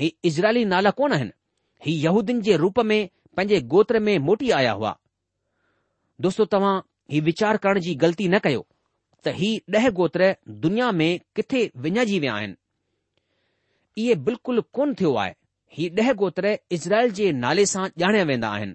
ही 0.00 0.12
इज़राइली 0.30 0.64
नाला 0.75 0.90
कोन 1.02 1.12
आहिनि 1.18 1.32
ही 1.87 1.97
यहूदियन 2.04 2.40
जे 2.49 2.56
रूप 2.64 2.78
में 2.90 2.99
पंहिंजे 3.37 3.61
गोत्र 3.75 4.00
में 4.09 4.18
मोटी 4.30 4.50
आया 4.61 4.73
हुआ 4.78 4.97
दोस्तो 6.26 6.44
तव्हां 6.54 6.78
ही 7.12 7.21
वीचार 7.30 7.56
करण 7.64 7.80
जी 7.88 7.94
ग़लती 8.04 8.28
न 8.28 8.38
कयो 8.47 8.66
त 9.25 9.32
ही 9.40 9.50
ॾह 9.75 9.88
गोत्र 9.99 10.35
दुनिया 10.66 10.90
में 11.00 11.11
किथे 11.37 11.64
विञाइजी 11.87 12.18
विया 12.21 12.35
आहिनि 12.35 12.56
इहे 14.04 14.14
बिल्कुलु 14.28 14.62
कोन 14.78 14.94
थियो 15.00 15.14
आहे 15.25 15.35
ही 15.76 15.88
ॾह 15.99 16.12
गोत्र 16.21 16.57
इज़राइल 16.76 17.11
जे 17.19 17.31
नाले 17.43 17.64
सां 17.71 17.85
ॼाणिया 18.00 18.25
वेंदा 18.31 18.49
आहिनि 18.57 18.75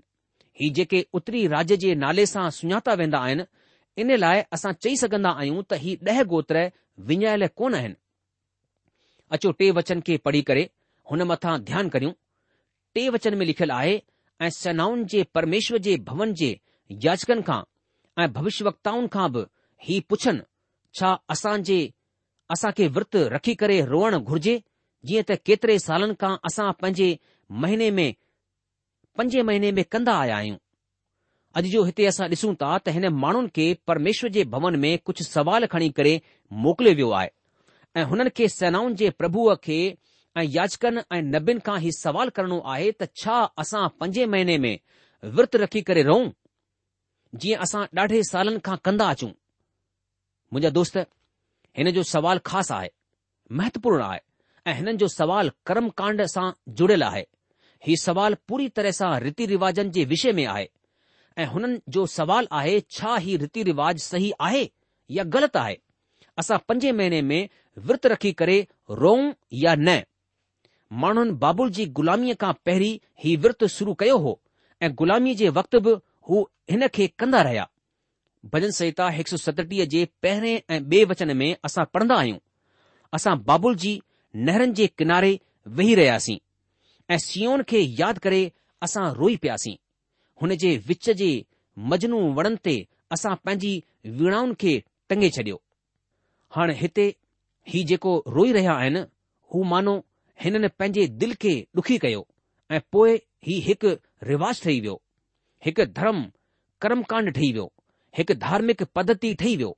ही 0.62 0.70
जेके 0.78 1.02
उत्तरी 1.20 1.42
राज्य 1.54 1.76
जे 1.84 1.94
नाले 2.04 2.26
सां 2.32 2.50
सुञाता 2.58 2.94
वेंदा 3.02 3.18
आहिनि 3.26 3.44
इन 4.04 4.16
लाइ 4.24 4.42
असां 4.58 4.72
चई 4.86 4.96
सघंदा 5.04 5.30
आहियूं 5.42 5.64
त 5.70 5.80
ही 5.84 5.96
ॾह 6.10 6.22
गोत्र 6.34 6.64
विञायल 7.12 7.48
कोन 7.62 7.76
आहिनि 7.82 7.96
अचो 9.38 9.52
टे 9.60 9.70
वचन 9.80 10.02
खे 10.08 10.18
पढ़ी 10.30 10.42
करे 10.50 10.66
हुन 11.12 11.24
मथां 11.34 11.56
ध्यानु 11.70 11.90
करियूं 11.98 12.14
टे 12.96 13.08
वचन 13.18 13.38
में 13.42 13.46
लिखियलु 13.52 13.74
आहे 13.78 13.94
ऐं 14.46 14.50
सेनाउनि 14.58 15.06
जे 15.16 15.24
परमेश्वर 15.40 15.78
जे 15.90 15.98
भवन 16.10 16.34
जे 16.42 16.50
याचकनि 17.08 17.42
खां 17.52 17.62
ऐं 18.24 18.32
भविष्यवक्ताउनि 18.40 19.08
खां 19.18 19.28
बि 19.38 19.46
ही 19.90 20.00
पुछनि 20.14 20.46
छा 21.02 21.14
असांजे 21.36 21.80
असां 22.56 22.72
खे 22.82 22.88
विर्त 22.98 23.16
रखी 23.38 23.56
करे 23.64 23.80
रोअणु 23.94 24.20
घुर्जे 24.34 24.58
जीअं 25.10 25.26
त 25.30 25.40
केतिरे 25.48 25.76
सालनि 25.88 26.16
खां 26.22 26.34
असां 26.48 26.68
पंजे 26.82 27.10
महीने 27.64 27.90
में 27.98 28.10
पंजे 29.18 29.42
महीने 29.50 29.70
में 29.78 29.84
कंदा 29.94 30.16
आया 30.24 30.36
आहियूं 30.40 30.58
अॼु 31.58 31.68
जो 31.74 31.82
हिते 31.88 32.04
असां 32.12 32.26
ॾिसूं 32.34 32.54
था 32.62 32.72
त 32.86 32.94
हिन 32.96 33.06
माण्हुनि 33.24 33.52
खे 33.58 33.66
परमेश्वर 33.90 34.30
जे 34.38 34.44
भवन 34.56 34.76
में 34.84 34.92
कुझु 35.08 35.24
सवाल 35.36 35.66
खणी 35.74 35.90
करे 36.00 36.14
मोकिलियो 36.66 36.96
वियो 37.00 37.10
आहे 37.20 37.30
ऐं 38.00 38.04
हुननि 38.12 38.34
खे 38.38 38.48
सेनाउनि 38.58 38.96
जे 39.02 39.10
प्रभुअ 39.22 39.56
खे 39.68 39.80
ऐं 40.40 40.46
याचकनि 40.58 41.04
ऐं 41.16 41.22
नबियुनि 41.36 41.64
खां 41.68 41.78
ई 41.88 41.92
सवाल 42.04 42.34
करणो 42.38 42.60
आहे 42.76 42.92
त 43.02 43.10
छा 43.24 43.38
असां 43.64 43.84
पंजे 44.02 44.26
महीने 44.34 44.58
में 44.66 44.74
विर्त 45.38 45.56
रखी 45.64 45.82
करे 45.90 46.04
रहूं 46.12 46.26
जीअं 47.44 47.62
असां 47.68 47.84
ॾाढे 48.04 48.22
सालनि 48.34 48.62
खां 48.70 48.78
कंदा 48.88 49.08
अचूं 49.16 49.32
मुंहिंजा 50.54 50.74
दोस्त 50.80 51.00
हिन 51.80 51.90
जो 52.00 52.04
सवाल 52.16 52.38
ख़ासि 52.52 52.74
आहे 52.82 52.90
महत्वपूर्ण 53.58 54.02
आहे 54.12 54.20
ऐं 54.68 54.74
हिननि 54.76 54.94
जो 55.02 55.08
सवाल 55.08 55.50
कर्म 55.66 55.88
कांड 56.00 56.22
सां 56.36 56.50
जुड़ियल 56.80 57.04
आहे 57.04 57.26
ही 57.88 57.96
सवाल 57.98 58.34
पूरी 58.48 58.68
तरह 58.78 58.92
सां 58.98 59.12
रीति 59.24 59.46
रिवाजनि 59.52 59.90
जे 59.98 60.04
विषय 60.06 60.32
में 60.40 60.46
आहे 60.54 60.68
ऐं 61.42 61.46
हुननि 61.52 61.80
जो 61.98 62.06
सवाल 62.14 62.48
आहे 62.60 62.80
छा 62.96 63.16
ही 63.26 63.38
रीति 63.44 63.64
रिवाज 63.64 64.00
सही 64.08 64.32
आहे 64.48 64.70
या 65.18 65.24
ग़लति 65.36 65.60
आहे 65.60 65.78
असां 66.40 66.58
पंजे 66.68 66.92
महीने 67.00 67.22
में 67.30 67.40
विर्तु 67.88 68.10
रखी 68.14 68.32
करे 68.42 68.58
रोऊं 69.02 69.32
या 69.64 69.76
न 69.80 70.02
माण्हुनि 71.04 71.32
बाबुल 71.44 71.70
जी 71.78 71.86
ग़ुलामीअ 72.00 72.36
खां 72.42 72.52
पहिरीं 72.66 72.98
हीउ 73.24 73.40
विर्तु 73.46 73.68
शुरु 73.78 73.94
कयो 74.02 74.18
हो 74.26 74.40
ऐं 74.84 74.92
ग़ुलामीअ 75.00 75.36
जे 75.44 75.50
वक़्त 75.60 75.76
बि 75.88 75.94
हू 76.30 76.42
हिन 76.72 76.88
खे 76.98 77.08
कंदा 77.20 77.42
रहिया 77.48 77.68
भजन 78.54 78.72
संता 78.80 79.10
हिकु 79.20 79.30
सौ 79.32 79.38
सतटीह 79.46 79.86
जे 79.96 80.04
पहिरें 80.24 80.74
ऐं 80.76 80.84
बे 80.90 81.04
वचन 81.14 81.36
में 81.38 81.50
असां 81.70 81.86
पढ़ंदा 81.94 82.16
आहियूं 82.26 82.38
असां 83.20 83.36
बाबुल 83.52 83.76
जी 83.86 84.00
नहरनि 84.46 84.74
जे 84.78 84.86
किनारे 84.98 85.30
वेही 85.78 85.94
रहियासीं 85.96 86.38
ऐं 87.14 87.18
सीउन 87.26 87.62
खे 87.70 87.80
यादि 88.00 88.20
करे 88.24 88.42
असां 88.86 89.06
रोई 89.20 89.36
पियासीं 89.44 89.76
हुन 90.42 90.54
जे 90.64 90.72
विच 90.88 91.10
जे 91.22 91.30
मजनू 91.94 92.20
वणनि 92.38 92.60
ते 92.66 92.76
असां 93.18 93.34
पंहिंजी 93.46 93.72
वीणाउनि 94.20 94.56
खे 94.62 94.74
टंगे 95.10 95.30
छडि॒यो 95.38 95.58
हाणे 96.56 96.74
हिते 96.82 97.06
ही 97.72 97.84
जेको 97.90 98.12
रोई 98.36 98.52
रहिया 98.58 98.74
आहिनि 98.82 99.02
हू 99.52 99.64
मानो 99.74 99.96
हिननि 100.44 100.68
पंहिंजे 100.80 101.06
दिल 101.24 101.34
खे 101.42 101.54
डुखी 101.76 101.98
कयो 102.06 102.22
ऐं 102.76 102.82
पोइ 102.94 103.18
ही 103.48 103.56
हिकु 103.68 103.92
रिवाज 104.32 104.62
ठही 104.64 104.80
वियो 104.84 104.98
हिकु 105.66 105.84
धर्म 106.00 106.24
कर्मकांड 106.82 107.34
ठही 107.38 107.52
वियो 107.56 107.68
हिकु 108.18 108.34
धार्मिक 108.48 108.84
पद्धति 108.96 109.34
ठही 109.42 109.56
वियो 109.62 109.76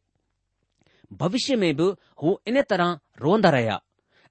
भविष्य 1.21 1.55
में 1.63 1.71
बि 1.75 1.89
हू 2.23 2.39
इन 2.47 2.61
तरह 2.71 2.97
रोअंदा 3.23 3.49
रहिया 3.57 3.79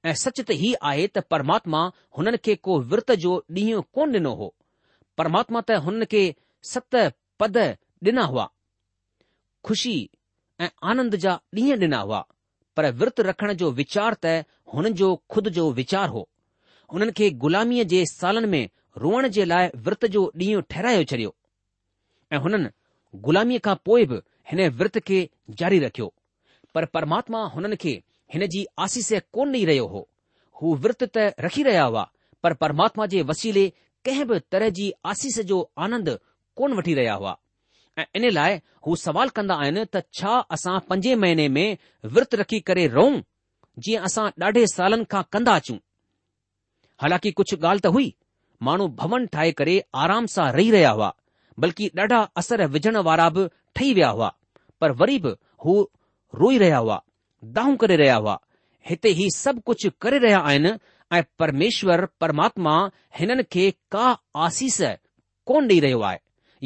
ऐं 0.07 0.13
सच 0.15 0.41
त 0.49 0.51
हीअ 0.61 0.75
आहे 0.91 1.07
त 1.07 1.19
परमात्मा 1.31 1.79
हुननि 2.17 2.37
खे 2.45 2.55
को 2.67 2.79
विर्त 2.91 3.11
जो 3.23 3.33
ॾींहुं 3.57 3.83
कोन 3.95 4.13
ॾिनो 4.15 4.33
हो 4.41 4.49
परमात्मा 5.19 5.61
त 5.69 5.79
हुननि 5.85 6.05
खे 6.13 6.23
सत 6.73 6.97
पद 7.41 7.57
ॾिना 8.07 8.23
हुआ 8.31 8.47
खु़शी 9.67 9.95
ऐं 10.61 10.69
आनंद 10.91 11.15
जा 11.25 11.33
ॾींहं 11.59 11.79
ॾिना 11.83 11.99
हुआ 12.01 12.23
पर 12.77 12.91
विर्त 13.01 13.21
रखण 13.31 13.53
जो 13.63 13.71
वीचार 13.81 14.15
त 14.27 14.39
हुननि 14.75 14.93
जो 15.01 15.15
खुद 15.31 15.49
जो 15.59 15.71
वीचार 15.81 16.09
हो 16.15 16.29
हुननि 16.93 17.13
खे 17.19 17.31
ग़ुलामीअ 17.45 17.85
जे 17.93 18.05
सालनि 18.13 18.47
में 18.55 18.69
रोअण 19.03 19.29
जे 19.35 19.45
लाइ 19.45 19.69
विर्त 19.87 20.07
जो 20.15 20.23
ॾींहुं 20.45 20.63
ठहिराए 20.71 21.05
छॾियो 21.11 21.35
ऐं 22.33 22.39
हुननि 22.47 22.69
ग़ुलामीअ 23.27 23.61
खां 23.65 23.75
पोइ 23.87 24.07
बि 24.13 24.21
हिन 24.51 24.69
विर्त 24.79 24.99
खे 25.09 25.19
जारी 25.59 25.79
रखियो 25.87 26.13
पर 26.75 26.85
परमात्मा 26.95 27.45
हुननि 27.55 27.77
खे 27.85 28.01
हिन 28.35 28.47
जी 28.55 28.65
आसीस 28.85 29.13
कोन 29.35 29.53
ॾेई 29.55 29.65
रहियो 29.69 29.87
हो 29.93 30.01
हू 30.61 30.75
विर्त 30.87 31.03
त 31.17 31.33
रखी 31.45 31.63
रहिया 31.69 31.85
हुआ 31.91 32.03
पर 32.43 32.55
परमात्मा 32.63 33.07
जे 33.15 33.23
वसीले 33.31 33.63
कंहिं 34.09 34.27
बि 34.33 34.39
तरह 34.55 34.69
जी 34.79 34.93
आसीस 35.13 35.39
जो 35.51 35.61
आनंद 35.87 36.11
कोन 36.61 36.73
वठी 36.81 36.95
रहिया 36.99 37.15
हुआ 37.21 37.37
ऐं 37.99 38.05
इन 38.21 38.29
लाइ 38.39 38.59
हू 38.87 38.97
सवाल 39.07 39.29
कंदा 39.39 39.55
आहिनि 39.65 39.85
त 39.95 40.03
छा 40.21 40.35
असां 40.57 40.79
पंजे 40.91 41.15
महीने 41.25 41.49
में 41.57 41.77
विर्त 42.17 42.35
रखी 42.43 42.61
करे 42.71 42.87
रहूं 42.97 43.21
जीअं 43.87 44.03
असां 44.11 44.27
ॾाढे 44.47 44.67
सालनि 44.75 45.09
खां 45.15 45.23
कंदा 45.33 45.55
अचूं 45.63 45.79
हालांकि 47.03 47.31
कुझु 47.41 47.57
ॻाल्हि 47.65 47.83
त 47.89 47.95
हुई 47.97 48.09
माण्हू 48.69 48.87
भवन 49.01 49.27
ठाहे 49.35 49.53
करे 49.63 49.77
आराम 50.05 50.27
सां 50.37 50.51
रही 50.61 50.71
रहिया 50.77 50.91
हुआ 51.01 51.11
बल्कि 51.65 51.91
ॾाढा 52.01 52.21
असर 52.43 52.67
विझण 52.77 52.97
वारा 53.11 53.29
बि 53.37 53.49
ठही 53.77 53.93
विया 53.99 54.09
हुआ 54.17 54.31
पर 54.81 54.91
वरी 55.03 55.19
बि 55.25 55.35
हू 55.65 55.81
रोई 56.43 56.59
रहिया 56.65 56.79
हुआ 56.87 57.03
दाऊ 57.45 57.77
करे 57.81 57.97
रहिया 57.97 58.15
हुआ 58.17 58.39
हिते 58.89 59.09
ही 59.19 59.29
सभु 59.37 59.61
कुझु 59.67 59.91
करे 60.03 60.19
रहिया 60.19 60.39
आहिनि 60.39 60.73
ऐं 61.17 61.23
परमेश्वर 61.39 62.05
परमात्मा 62.21 62.75
हिननि 63.19 63.43
खे 63.53 63.71
का 63.93 64.17
आसीस 64.47 64.79
कोन 65.49 65.69
ॾेई 65.69 65.81
रहियो 65.81 66.01
आहे 66.09 66.19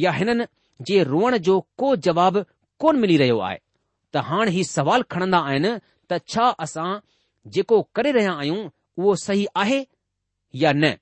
या 0.02 0.12
हिननि 0.12 0.44
जे 0.88 1.02
रोअण 1.04 1.36
जो 1.48 1.58
को 1.78 1.94
जवाब 2.06 2.44
कोन 2.80 2.98
मिली 3.00 3.16
रहियो 3.22 3.38
आहे 3.48 3.58
त 4.14 4.18
हाणे 4.28 4.50
ही 4.50 4.64
सवाल 4.70 5.02
खणंदा 5.12 5.38
आहिनि 5.50 5.72
त 6.10 6.18
छा 6.28 6.46
असां 6.64 6.88
जेको 7.52 7.80
करे 7.96 8.10
रहिया 8.16 8.32
आहियूं 8.32 8.64
उहो 8.98 9.14
सही 9.26 9.46
आहे 9.62 9.80
या 10.62 10.72
न 10.72 10.94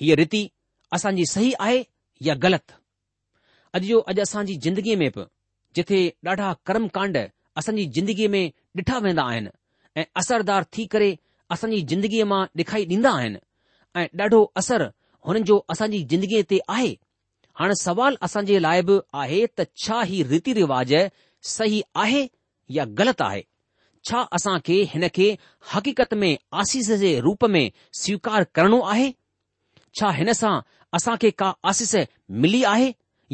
हीअ 0.00 0.16
रीति 0.16 0.48
असांजी 0.94 1.24
सही 1.34 1.52
आहे 1.60 1.82
या 2.26 2.34
ग़लति 2.44 2.74
अॼु 3.74 3.86
जो 3.86 3.98
अॼु 4.12 4.20
असांजी 4.26 4.54
ज़िंदगीअ 4.68 4.96
में 4.98 5.10
बि 5.16 5.24
जिथे 5.76 5.98
ॾाढा 6.26 6.52
कर्मकांड 6.66 7.16
कांड 7.16 7.28
असांजी 7.58 7.84
ज़िंदगीअ 7.94 8.28
में 8.30 8.44
ॾिठा 8.78 8.98
वेंदा 9.04 9.22
आहिनि 9.30 9.50
ऐं 10.00 10.04
असरदार 10.20 10.62
थी 10.72 10.84
करे 10.94 11.14
असांजी 11.50 11.80
ज़िंदगीअ 11.90 12.24
मां 12.32 12.44
ॾेखारी 12.58 12.84
ॾींदा 12.94 13.10
आहिनि 13.20 13.38
ऐं 14.00 14.06
ॾाढो 14.18 14.42
असर 14.60 14.82
हुननि 15.26 15.40
जो 15.50 15.60
असांजी 15.70 15.98
ज़िंदगीअ 16.10 16.42
ते 16.50 16.58
आहे 16.76 16.92
हाणे 17.60 17.74
सुवाल 17.82 18.16
असांजे 18.22 18.62
लाइ 18.62 18.80
बि 18.88 18.98
आहे 19.22 19.44
त 19.58 19.66
छा 19.84 20.02
ही 20.10 20.22
रीति 20.32 20.52
रिवाज़ 20.60 20.94
सही 21.56 21.80
आहे 22.02 22.22
या 22.76 22.84
ग़लति 22.98 23.24
आहे 23.28 23.42
छा 24.08 24.20
असां 24.36 24.58
खे 24.66 24.74
हिन 24.92 25.06
खे 25.14 25.28
हक़ीक़त 25.72 26.14
में 26.20 26.30
आसीस 26.62 26.90
जे 27.04 27.10
रूप 27.26 27.44
में 27.54 27.64
स्वीकार 28.02 28.44
करणो 28.54 28.80
आहे 28.92 29.10
छा 30.00 30.10
हिन 30.20 30.32
सां 30.42 30.54
असां 30.98 31.14
खे 31.22 31.30
का 31.42 31.52
आसीस 31.72 31.94
मिली 32.44 32.62
आहे 32.74 32.90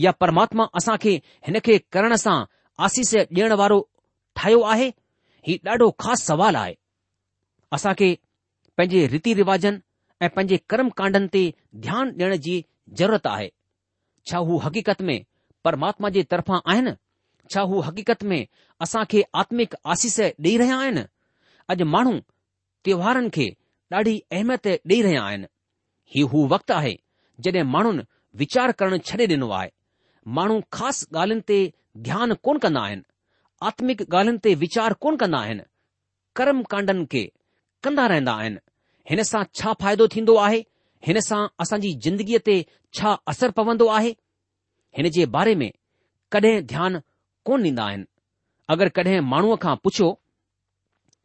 या 0.06 0.10
परमात्मा 0.22 0.64
असां 0.80 0.96
खे 1.02 1.12
हिन 1.46 1.58
खे 1.64 1.78
करण 1.92 2.14
सां 2.24 2.42
आसीस 2.86 3.14
ॾियण 3.16 3.52
वारो 3.60 3.80
ठाहियो 4.36 4.60
आहे 4.72 4.86
हीउ 5.46 5.58
ॾाढो 5.70 5.86
ख़ासि 6.02 6.24
सवाल 6.28 6.56
आहे 6.62 6.74
असां 7.76 7.92
खे 8.00 8.08
पंहिंजे 8.76 9.06
रीति 9.14 9.34
रिवाजनि 9.40 9.80
ऐं 10.24 10.28
पंहिंजे 10.36 10.56
कर्म 10.72 10.88
कांडनि 11.00 11.28
ते 11.34 11.42
ध्यानु 11.86 12.08
ॾियण 12.24 12.36
जी 12.46 12.56
ज़रूरत 12.98 13.26
आहे 13.34 13.48
छा 14.30 14.38
हू 14.48 14.56
हक़ीक़त 14.64 15.00
में 15.10 15.16
परमात्मा 15.66 16.08
जे 16.16 16.22
तरफ़ां 16.32 16.60
आहिनि 16.72 16.92
छा 17.52 17.60
हू 17.70 17.80
हक़ीक़त 17.88 18.22
में 18.32 18.40
असां 18.86 19.04
खे 19.12 19.22
आत्मिक 19.42 19.74
आसीस 19.94 20.18
ॾेई 20.46 20.56
रहिया 20.62 20.78
आहिनि 20.84 21.04
अॼु 21.74 21.86
माण्हू 21.94 22.14
त्योहारनि 22.86 23.30
खे 23.38 23.46
ॾाढी 23.96 24.16
अहमियत 24.38 24.66
ॾेई 24.92 25.00
रहिया 25.08 25.22
आहिनि 25.30 25.46
हीउ 26.14 26.26
हू 26.34 26.46
वक़्तु 26.54 26.74
आहे 26.80 26.94
जॾहिं 27.46 27.62
माण्हुनि 27.76 28.02
वीचार 28.42 28.72
करणु 28.82 28.98
छॾे 29.10 29.26
ॾिनो 29.34 29.48
आहे 29.60 29.70
माण्हू 30.40 30.60
ख़ासि 30.76 31.06
ॻाल्हियुनि 31.16 31.46
ते 31.52 31.58
ध्यानु 32.08 32.34
कोन 32.46 32.58
कंदा 32.66 32.80
आहिनि 32.88 33.02
आत्मिक 33.68 34.00
ॻाल्हियुनि 34.06 34.38
ते 34.44 34.52
वीचार 34.62 34.92
कोन 35.04 35.16
कंदा 35.20 35.38
आहिनि 35.44 35.62
कर्म 36.38 36.58
कांडनि 36.72 37.04
खे 37.12 37.20
कंदा 37.86 38.06
रहंदा 38.12 38.32
आहिनि 38.40 38.58
हिन 39.12 39.22
सां 39.30 39.42
छा 39.60 39.72
फ़ाइदो 39.82 40.06
थींदो 40.14 40.34
आहे 40.46 40.58
हिन 41.08 41.20
सां 41.28 41.38
असांजी 41.64 41.92
ज़िंदगीअ 42.06 42.38
ते 42.48 42.56
छा 42.98 43.14
असरु 43.32 43.52
पवंदो 43.60 43.86
आहे 43.98 44.10
हिन 44.98 45.08
जे 45.16 45.26
बारे 45.36 45.54
में 45.62 45.68
कॾहिं 46.36 46.54
ध्यानु 46.74 47.02
कोन 47.50 47.64
ॾींदा 47.70 47.84
आहिनि 47.88 48.06
अगरि 48.76 48.90
कॾहिं 49.00 49.20
माण्हूअ 49.32 49.56
खां 49.66 49.74
पुछो 49.86 50.12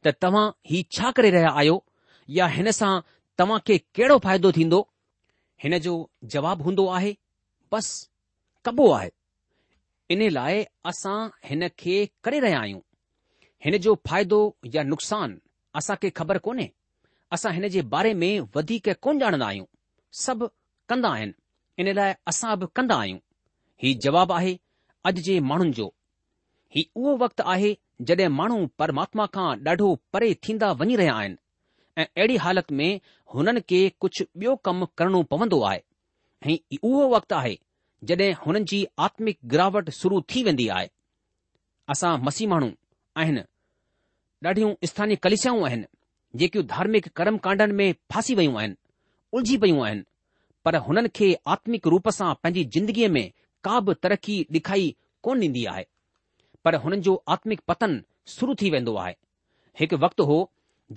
त 0.08 0.15
तव्हां 0.25 0.47
ही 0.73 0.84
छा 0.99 1.12
करे 1.19 1.30
रहिया 1.38 1.52
आहियो 1.62 1.78
या 2.39 2.47
हिन 2.58 2.71
सां 2.80 2.93
तव्हांखे 3.43 3.78
कहिड़ो 3.82 4.17
फ़ाइदो 4.28 4.52
थींदो 4.60 4.82
हिन 5.65 5.78
जो 5.88 5.93
जवाबु 6.36 6.63
हूंदो 6.69 6.88
आहे 6.99 7.15
बसि 7.73 7.93
कबो 8.65 8.91
आहे 8.99 9.10
इन 10.13 10.22
लाइ 10.36 10.63
असां 10.91 11.17
हिन 11.48 11.67
खे 11.80 11.98
करे 12.24 12.39
रहिया 12.43 12.60
आहियूं 12.60 12.82
हिन 13.65 13.78
जो 13.86 13.93
फ़ाइदो 14.08 14.39
या 14.76 14.84
नुक़सानु 14.91 15.36
असांखे 15.80 16.10
ख़बर 16.19 16.38
कोन्हे 16.45 16.67
असां 17.38 17.52
हिन 17.54 17.67
जे 17.76 17.82
बारे 17.95 18.13
में 18.22 18.32
वधीक 18.56 18.89
कोन 19.08 19.19
ॼाणंदा 19.24 19.48
आहियूं 19.48 19.65
सभु 20.24 20.48
कंदा 20.89 21.10
आहिनि 21.17 21.82
इन 21.84 21.93
लाइ 22.00 22.13
असां 22.34 22.56
बि 22.63 22.67
कंदा 22.80 22.95
आहियूं 23.04 23.19
हीउ 23.84 24.00
जवाबु 24.08 24.34
आहे 24.39 24.54
अॼु 25.10 25.22
जे 25.28 25.39
माण्हुनि 25.52 25.72
जो 25.82 25.88
हीउ 26.78 27.02
उहो 27.04 27.15
वक़्तु 27.26 27.43
आहे 27.54 27.72
जड॒हिं 28.10 28.30
माण्हू 28.39 28.65
परमात्मा 28.84 29.26
खां 29.36 29.48
ॾाढो 29.69 29.93
परे 30.13 30.34
थींदा 30.48 30.72
वञी 30.82 30.95
रहिया 31.04 31.13
आहिनि 31.22 31.38
ऐं 32.02 32.06
अहिड़ी 32.08 32.36
हालति 32.48 32.76
में 32.76 33.00
हुननि 33.34 33.62
खे 33.69 33.80
कुझु 34.02 34.26
ॿियो 34.39 34.56
कमु 34.65 34.86
करणो 34.98 35.24
पवंदो 35.34 35.62
आहे 35.69 36.54
ऐं 36.54 36.58
उहो 36.89 37.08
वक़्तु 37.15 37.36
आहे 37.43 37.58
जॾहिं 38.08 38.34
हुननि 38.46 38.64
जी 38.72 38.86
आत्मिक 39.06 39.38
गिरावट 39.52 39.90
शुरू 40.00 40.20
थी 40.32 40.44
वेंदी 40.44 40.68
आहे 40.76 40.88
असां 41.94 42.18
मसीह 42.24 42.48
माण्हू 42.50 42.70
आहिनि 43.22 43.42
ॾाढियूं 44.46 44.74
स्थानीय 44.88 45.16
कलिशाऊं 45.24 45.66
आहिनि 45.68 45.86
जेकियूं 46.40 46.66
धार्मिक 46.76 47.08
कर्म 47.16 47.38
कांडनि 47.46 47.74
में 47.80 47.94
फासी 48.12 48.36
वयूं 48.40 48.58
आहिनि 48.60 48.76
उलझी 49.34 49.58
पयूं 49.64 49.86
आहिनि 49.86 50.04
पर 50.66 50.76
हुननि 50.86 51.10
खे 51.16 51.34
आत्मिक 51.56 51.88
रूप 51.94 52.10
सां 52.18 52.34
पंहिंजी 52.44 52.64
जिंदगीअ 52.78 53.10
में 53.16 53.30
का 53.64 53.80
बि 53.88 53.94
तरक़ी 54.04 54.42
ॾेखाई 54.56 54.94
कोन 55.24 55.40
ॾींदी 55.42 55.66
आहे 55.76 55.86
पर 56.66 56.76
हुननि 56.84 57.02
जो 57.08 57.22
आत्मिक 57.36 57.62
पतन 57.68 58.02
शुरू 58.38 58.56
थी 58.62 58.70
वेंदो 58.76 58.96
आहे 59.06 59.16
हिकु 59.80 59.98
वक़्तु 60.06 60.24
हो 60.32 60.38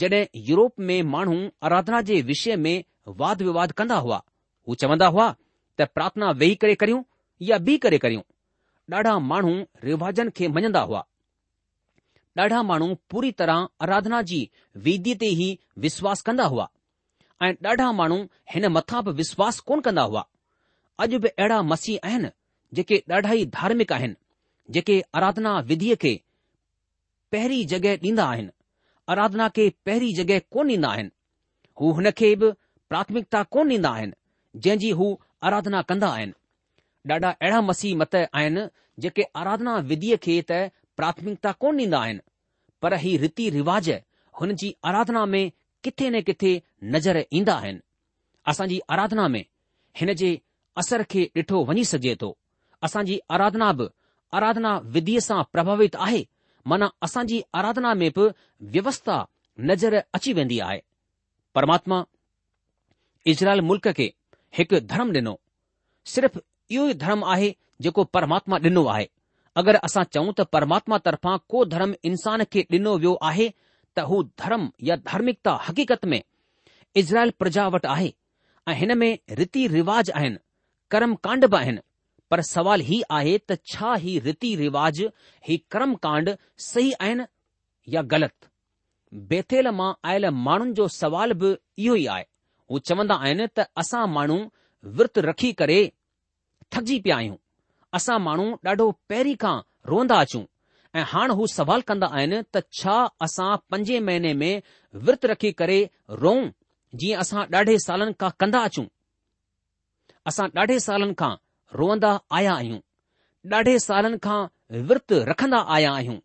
जॾहिं 0.01 0.25
यूरोप 0.51 0.81
में 0.88 1.01
माण्हू 1.15 1.38
आराधना 1.69 2.01
जे 2.11 2.21
विषय 2.33 2.57
में 2.67 2.77
वाद 3.21 3.43
विवाद 3.49 3.73
कंदा 3.81 3.97
हुआ 4.07 4.23
हू 4.69 4.75
चवंदा 4.83 5.07
हुआ 5.17 5.35
પ્રાર્થના 5.87 6.33
વેઈ 6.40 6.57
કરે 6.62 6.77
કરીઉ 6.83 7.05
يا 7.49 7.59
બી 7.66 7.79
કરે 7.85 7.99
કરીઉ 8.05 8.23
ડાઢા 8.88 9.18
માણો 9.31 9.55
રિવાજન 9.87 10.29
કે 10.38 10.49
મજંદા 10.49 10.85
હોવા 10.88 11.05
ડાઢા 12.35 12.62
માણો 12.71 12.88
પૂરી 13.11 13.33
તરહ 13.40 13.57
આરાધનાજી 13.81 14.51
વિધિતે 14.87 15.27
હી 15.40 15.59
વિશ્વાસ 15.85 16.23
કંદા 16.29 16.49
હોવા 16.55 16.71
એ 17.47 17.53
ડાઢા 17.61 17.92
માણો 18.01 18.18
હન 18.55 18.64
મથાપ 18.77 19.07
વિશ્વાસ 19.21 19.62
કોન 19.71 19.83
કંદા 19.87 20.07
હોવા 20.11 20.27
અજબ 21.05 21.25
એડા 21.37 21.62
મસી 21.71 21.99
આહેન 22.09 22.27
જેકે 22.79 23.03
ડાઢાઈ 23.07 23.45
ધાર્મિક 23.55 23.92
આહેન 23.97 24.14
જેકે 24.75 24.99
આરાધના 25.12 25.59
વિધિ 25.71 25.97
કે 26.05 26.12
પહેરી 27.35 27.64
જગે 27.73 27.97
દીંદા 28.03 28.29
આહેન 28.33 28.51
આરાધના 29.09 29.51
કે 29.57 29.71
પહેરી 29.87 30.12
જગે 30.18 30.40
કોની 30.57 30.77
નાહેન 30.85 31.11
ઓન 31.87 32.09
કેબ 32.21 32.40
પ્રાથમિકતા 32.88 33.45
કોન 33.55 33.68
દીંદા 33.73 33.92
આહેન 33.97 34.12
જંજી 34.64 34.92
હુ 34.99 35.09
आराधना 35.48 35.81
कंदा 35.90 36.09
आहिनि 36.16 36.33
ॾाढा 37.12 37.31
अहिड़ा 37.31 37.61
मसीह 37.68 37.96
मत 38.00 38.14
आहिनि 38.24 38.66
जेके 39.05 39.22
आराधना 39.40 39.76
विधीअ 39.92 40.16
खे 40.26 40.35
त 40.50 40.59
प्राथमिकता 40.96 41.52
कोन 41.64 41.78
ॾींदा 41.81 41.98
आहिनि 42.07 42.20
पर 42.83 42.94
ही 43.05 43.16
रीति 43.24 43.48
रिवाज़ 43.59 43.90
हुन 44.40 44.52
जी 44.61 44.74
आराधना 44.90 45.24
में 45.33 45.42
किथे 45.85 46.11
न 46.11 46.20
किथे 46.28 46.52
नज़र 46.94 47.24
ईंदा 47.40 47.55
आहिनि 47.64 47.81
असांजी 48.52 48.78
आराधना 48.96 49.26
में 49.35 49.44
हिन 50.00 50.12
जे 50.22 50.31
असर 50.83 51.02
खे 51.14 51.24
ॾिठो 51.37 51.64
वञी 51.70 51.85
सघे 51.92 52.14
थो 52.20 52.31
असांजी 52.88 53.18
आराधना 53.37 53.72
बि 53.81 53.88
आराधना 54.38 54.76
विधीअ 54.94 55.20
सां 55.28 55.42
प्रभावित 55.55 55.96
आहे 56.07 56.24
माना 56.72 56.88
असांजी 57.09 57.42
आराधना 57.61 57.94
में 58.02 58.11
बि 58.18 58.28
व्यवस्था 58.76 59.18
नज़र 59.72 60.00
अची 60.18 60.33
वेंदी 60.38 60.59
आहे 60.68 60.81
परमात्मा 61.59 62.05
इज़राइल 63.35 63.61
मुल्क 63.70 63.88
खे 63.98 64.11
हिकु 64.57 64.79
धर्म 64.93 65.11
ॾिनो 65.17 65.35
सिर्फ़ 66.12 66.38
इहो 66.38 66.87
ई 66.88 66.95
धर्म 67.05 67.23
आहे 67.35 67.47
जेको 67.85 68.05
परमात्मा 68.17 68.57
ॾिनो 68.69 68.85
आहे 68.95 69.07
अगरि 69.61 69.79
असां 69.88 70.03
चऊं 70.17 70.33
त 70.41 70.45
परमात्मा 70.57 70.99
तर्फ़ा 71.07 71.37
को 71.53 71.65
धर्म 71.75 71.95
इन्सान 72.11 72.45
खे 72.53 72.65
ॾिनो 72.75 72.93
वियो 73.05 73.15
आहे 73.31 73.49
त 73.97 74.01
हू 74.11 74.23
धर्म 74.43 74.69
या 74.88 74.97
धार्मिकता 75.09 75.53
हक़ीक़त 75.69 76.05
में 76.12 76.21
इज़राइल 77.03 77.31
प्रजा 77.43 77.67
वटि 77.75 77.88
आहे 77.95 78.12
ऐं 78.71 78.75
हिन 78.81 78.97
में 78.99 79.11
रीति 79.41 79.67
रिवाज़ 79.77 80.11
आहिनि 80.21 80.38
कर्म 80.95 81.15
कांड 81.27 81.47
बि 81.51 81.57
आहिनि 81.61 81.81
पर 82.31 82.41
सुवाल 82.51 82.81
हीउ 82.91 83.03
आहे 83.19 83.38
त 83.38 83.59
छा 83.73 83.95
ई 84.12 84.19
रीति 84.27 84.55
रिवाज 84.65 85.01
ही 85.49 85.57
कर्मांड 85.77 86.31
सही 86.69 86.93
आहिनि 87.01 87.25
या 87.97 88.03
ग़लति 88.15 88.49
बेथेल 89.33 89.69
मां 89.81 89.93
आयल 90.11 90.29
माण्हुनि 90.47 90.73
जो 90.83 90.87
सवाल 91.01 91.33
बि 91.43 91.55
इहो 91.79 91.97
ई 91.97 92.07
आहे 92.17 92.25
हू 92.73 92.79
चवंदा 92.89 93.15
आहिनि 93.25 93.47
त 93.57 93.65
असां 93.81 94.05
माण्हू 94.17 94.37
विर्त 94.99 95.17
रखी 95.29 95.51
करे 95.61 95.81
थकजी 96.73 96.97
पिया 97.05 97.17
आहियूं 97.21 97.37
असां 97.97 98.17
माण्हू 98.27 98.47
ॾाढो 98.67 98.87
पहिरीं 99.11 99.35
खां 99.43 99.57
रोअंदा 99.91 100.17
अचूं 100.25 100.43
ऐं 100.99 101.05
हाणे 101.13 101.35
हू 101.39 101.47
सवाल 101.57 101.81
कंदा 101.89 102.07
आहिनि 102.17 102.39
त 102.55 102.65
छा 102.81 102.97
असां 103.27 103.49
पंजे 103.71 103.99
महीने 104.09 104.33
में 104.43 104.55
विर्त 105.07 105.23
रखी 105.33 105.51
करे 105.61 105.81
रोऊं 106.23 106.49
जीअं 107.01 107.21
असां 107.23 107.43
ॾाढे 107.55 107.77
सालनि 107.87 108.13
खां 108.21 108.31
कंदा 108.41 108.61
अचूं 108.69 108.87
असां 110.33 110.47
ॾाढे 110.61 110.79
सालनि 110.87 111.15
खां 111.21 111.33
रोअंदा 111.79 112.13
आया 112.39 112.53
आहियूं 112.61 112.81
ॾाढे 113.53 113.79
सालनि 113.89 114.19
खां 114.27 114.41
विर्त 114.89 115.09
रखंदा 115.31 115.61
आया 115.77 115.91
आहियूं 115.99 116.19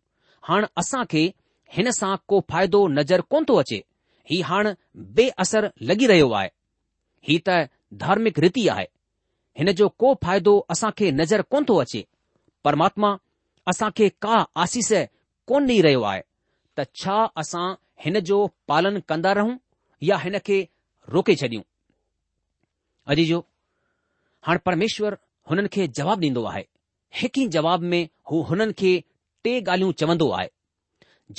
हाणे 0.48 0.68
असां 0.82 1.04
खे 1.12 1.24
हिन 1.76 1.88
सां 2.00 2.14
को 2.30 2.36
फ़ाइदो 2.52 2.88
नज़र 2.98 3.22
कोन 3.32 3.42
थो 3.48 3.56
अचे 3.64 3.80
हीउ 4.30 4.44
हाणे 4.48 4.72
बेअसर 5.18 5.68
लॻी 5.88 6.08
रहियो 6.08 6.30
आहे 6.40 6.50
हीउ 7.28 7.40
त 7.48 7.66
धार्मिक 8.00 8.40
रीति 8.46 8.68
आहे 8.74 8.86
हिन 9.60 9.72
जो 9.80 9.88
को 10.02 10.14
फ़ाइदो 10.24 10.58
असां 10.72 10.90
खे 10.98 11.12
नज़र 11.20 11.42
कोन 11.52 11.64
थो 11.70 11.76
अचे 11.82 12.04
परमात्मा 12.64 13.16
असां 13.72 13.90
खे 13.98 14.10
का 14.26 14.36
आसीस 14.64 14.92
कोन 15.50 15.66
ॾेई 15.70 15.82
रहियो 15.88 16.02
आहे 16.12 16.22
त 16.78 16.86
छा 17.04 17.18
असां 17.44 17.68
हिन 18.06 18.20
जो 18.30 18.40
पालन 18.68 19.00
कंदा 19.10 19.32
रहूं 19.40 19.56
या 20.10 20.18
हिन 20.24 20.38
खे 20.48 20.60
रोके 21.14 21.36
छॾियूं 21.44 21.64
अॼु 23.12 23.26
जो 23.32 23.40
हाणे 24.48 24.60
परमेश्वर 24.68 25.16
हुननि 25.50 25.68
खे 25.76 25.88
जवाबु 26.00 26.22
ॾींदो 26.28 26.44
आहे 26.52 26.64
हिकु 27.20 27.42
ई 27.42 27.48
जवाब 27.56 27.82
में 27.92 28.02
हू 28.32 28.42
हुननि 28.50 28.74
खे 28.82 28.92
टे 29.44 29.52
ॻाल्हियूं 29.62 29.92
चवंदो 30.02 30.30
आहे 30.38 30.48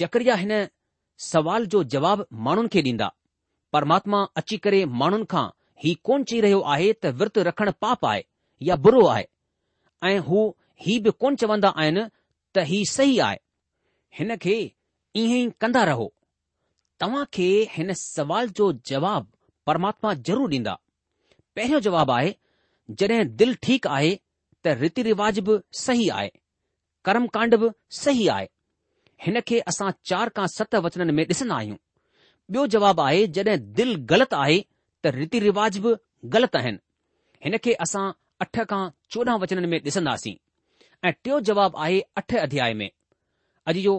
जकरिया 0.01 0.35
हिन 0.42 0.53
सवाल 1.26 1.64
जो 1.72 1.78
जवाब 1.94 2.20
माण्हुनि 2.46 2.68
खे 2.72 2.81
ॾींदा 2.90 3.07
परमात्मा 3.72 4.18
अची 4.40 4.57
करे 4.64 4.85
माण्हुनि 5.00 5.24
खां 5.31 5.46
ही 5.85 5.94
कोन 6.09 6.24
चई 6.31 6.40
रहियो 6.44 6.61
आहे 6.74 6.92
त 7.04 7.11
विर्त 7.22 7.38
रखण 7.48 7.70
पाप 7.85 8.04
आहे 8.11 8.20
या 8.68 8.76
बुरो 8.87 9.00
आहे 9.14 9.24
ऐं 10.09 10.18
हू 10.28 10.42
ही 10.87 10.98
बि 11.07 11.11
कोन 11.22 11.37
चवंदा 11.42 11.68
आहिनि 11.83 12.02
त 12.57 12.64
ही 12.70 12.78
सही 12.90 13.18
आहे 13.26 13.38
हिन 14.18 14.35
खे 14.44 14.54
ईअं 15.22 15.35
ई 15.38 15.42
कंदा 15.64 15.83
रहो 15.90 16.07
तव्हां 17.00 17.24
खे 17.38 17.48
हिन 17.72 17.92
सवाल 18.04 18.48
जो 18.61 18.70
जवाब 18.90 19.26
परमात्मा 19.70 20.12
ज़रूरु 20.28 20.52
ॾींदा 20.59 20.74
पहिरियों 21.57 21.81
जवाबु 21.88 22.12
आहे 22.18 22.33
जॾहिं 23.00 23.24
दिलि 23.42 23.54
ठीकु 23.66 23.90
आहे 23.98 24.14
त 24.64 24.78
रीति 24.85 25.02
रिवाज़ 25.11 25.40
बि 25.48 25.59
सही 25.85 26.09
आहे 26.20 26.31
कर्मकांड 27.11 27.54
बि 27.64 27.68
सही 28.02 28.28
आहे 28.37 28.46
हिन 29.26 29.38
खे 29.48 29.59
असां 29.70 29.90
चार 30.11 30.28
खां 30.37 30.46
सत 30.54 30.74
वचननि 30.87 31.12
में 31.18 31.24
ॾिसंदा 31.31 31.54
आहियूं 31.61 31.76
ॿियो 32.54 32.64
जवाबु 32.74 33.02
आहे 33.04 33.22
जॾहिं 33.37 33.57
दिलि 33.78 33.94
ग़लति 34.11 34.37
आहे 34.42 34.59
त 35.04 35.11
रीति 35.16 35.38
रिवाज 35.46 35.78
बि 35.87 35.94
ग़लति 36.35 36.59
आहिनि 36.59 36.78
हिन 37.46 37.57
खे 37.64 37.72
असां 37.87 38.04
अठ 38.46 38.61
खां 38.72 38.83
चोॾहं 39.14 39.38
वचननि 39.44 39.66
में 39.72 39.78
ॾिसंदासीं 39.87 40.35
ऐं 41.09 41.12
टियों 41.22 41.40
जवाबु 41.48 41.78
आहे 41.85 42.00
अठ 42.22 42.35
अध्याय 42.44 42.74
में 42.81 42.88
अॼु 43.72 43.81
जो 43.87 43.94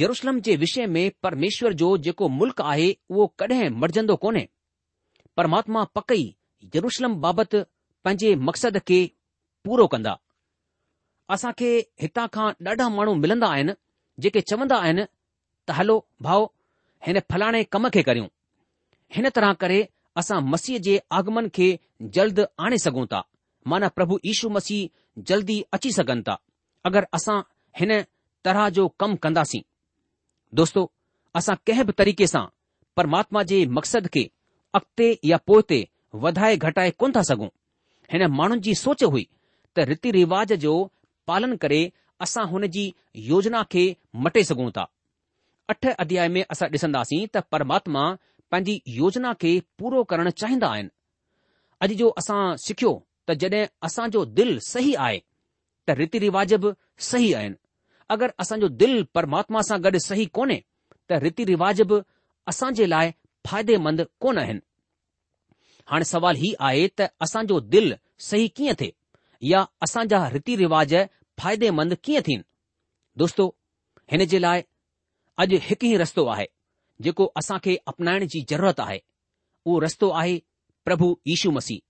यरुशलम 0.00 0.40
जे 0.46 0.56
विषय 0.64 0.86
में 0.96 1.04
परमेश्वर 1.24 1.72
जो 1.82 1.88
जेको 2.04 2.28
मुल्क़ 2.40 2.62
आहे 2.72 2.88
उहो 3.10 3.26
कॾहिं 3.42 3.68
मरजंदो 3.82 4.16
कोन्हे 4.24 4.46
परमात्मा 5.40 5.84
पकई 5.98 6.24
यरुशलम 6.76 7.14
बाबति 7.24 7.60
पंहिंजे 8.04 8.34
मक़सद 8.50 8.78
खे 8.90 9.00
पूरो 9.64 9.86
कंदा 9.96 10.14
असां 11.36 11.52
खे 11.62 11.70
हितां 12.04 12.26
खां 12.36 12.48
ॾाढा 12.72 12.88
माण्हू 12.98 13.14
मिलंदा 13.24 13.48
आहिनि 13.56 13.72
जेके 14.22 14.40
चवंदा 14.50 14.76
आहिनि 14.82 15.04
त 15.66 15.70
हलो 15.78 15.96
भाउ 16.22 16.44
हिन 17.06 17.20
फलाणे 17.32 17.62
कम 17.74 17.88
खे 17.94 18.02
करियूं 18.08 18.26
हिन 19.16 19.28
तरह 19.36 19.52
करे 19.62 19.78
असां 20.22 20.40
मसीह 20.52 20.78
जे 20.86 21.00
आगमन 21.18 21.48
खे 21.58 21.68
जल्द 22.16 22.40
आणे 22.64 22.78
सघूं 22.84 23.06
था 23.12 23.22
माना 23.72 23.88
प्रभु 23.96 24.18
यीशू 24.24 24.48
मसीह 24.56 25.20
जल्दी 25.28 25.60
अची 25.76 25.92
सघनि 25.96 26.22
था 26.28 26.36
अगरि 26.88 27.06
असां 27.18 27.40
हिन 27.80 27.92
तरह 28.44 28.68
जो 28.78 28.86
कमु 29.00 29.16
कंदासीं 29.24 29.62
दोस्तो 30.60 30.82
असां 31.40 31.56
कंहिं 31.66 31.84
बि 31.86 31.92
तरीक़े 31.98 32.26
सां 32.34 32.44
परमात्मा 32.96 33.42
जे 33.50 33.64
मक़सद 33.76 34.06
खे 34.14 34.24
अॻिते 34.78 35.08
या 35.28 35.36
पोइ 35.50 35.62
ते 35.70 35.78
वधाए 36.24 36.56
घटाए 36.66 36.90
कोन 37.00 37.12
था 37.16 37.22
सघूं 37.30 37.48
हिन 38.12 38.22
माण्हुनि 38.40 38.60
जी 38.66 38.74
सोच 38.84 39.02
हुई 39.12 39.26
त 39.76 39.86
रीति 39.92 40.10
रिवाज 40.20 40.52
जो 40.66 40.74
पालन 41.30 41.56
करे 41.62 41.80
असां 42.22 42.44
हुन 42.50 42.66
जी 42.74 42.84
योजना 43.28 43.62
खे 43.72 43.84
मटे 44.24 44.42
सघूं 44.50 44.70
था 44.76 44.86
अठ 45.70 45.86
अध्याय 46.04 46.28
में 46.34 46.44
असां 46.50 46.68
ॾिसंदासीं 46.72 47.26
त 47.34 47.38
परमात्मा 47.52 48.04
पंहिंजी 48.50 48.80
योजना 49.00 49.32
खे 49.40 49.52
पूरो 49.78 50.02
करणु 50.10 50.30
चाहींदा 50.40 50.68
आहिनि 50.74 50.88
अॼु 51.84 51.94
जो 52.00 52.08
असां 52.22 52.40
सिखियो 52.66 52.92
त 53.28 53.32
जॾहिं 53.42 53.64
असांजो 53.86 54.24
दिलि 54.38 54.58
सही 54.70 54.94
आहे 55.06 55.18
त 55.88 55.96
रीति 56.00 56.18
रिवाज़ 56.26 56.54
बि 56.62 56.72
सही 57.10 57.32
आहिनि 57.40 57.56
अगरि 58.14 58.32
असांजो 58.42 58.68
दिलि 58.82 59.02
परमात्मा 59.14 59.60
सां 59.68 59.82
गॾु 59.84 59.98
सही 60.08 60.24
कोन्हे 60.38 60.60
त 61.10 61.22
रीति 61.26 61.44
रिवाज 61.52 61.82
बि 61.90 62.00
असांजे 62.50 62.88
लाइ 62.90 63.10
फ़ाइदेमंद 63.46 64.06
कोन 64.22 64.38
आहिनि 64.44 64.60
हाणे 65.90 66.04
सवालु 66.12 66.38
हीउ 66.42 66.54
आहे 66.66 66.86
त 66.98 67.08
असांजो 67.24 67.60
दिलि 67.74 67.94
सही 68.28 68.48
कीअं 68.56 68.74
थिए 68.80 68.90
या 69.50 69.60
असांजा 69.86 70.18
रीति 70.36 70.56
रिवाज 70.62 70.94
फ़ाइदेमंद 71.40 71.94
कीअं 72.04 72.22
थियनि 72.28 72.42
दोस्तो 73.18 73.46
हिन 74.12 74.24
जे 74.32 74.38
लाइ 74.44 74.60
अॼु 75.44 75.58
हिकु 75.68 75.86
ई 75.86 75.96
रस्तो 76.02 76.24
आहे 76.34 76.46
जेको 77.06 77.24
असां 77.40 77.58
खे 77.66 77.76
अपनाइण 77.92 78.26
जी 78.34 78.42
ज़रूरत 78.52 78.80
आहे 78.84 78.98
उहो 79.66 79.78
रस्तो 79.86 80.10
आहे 80.20 80.36
प्रभु 80.88 81.08
यीशू 81.30 81.50
मसीह 81.58 81.80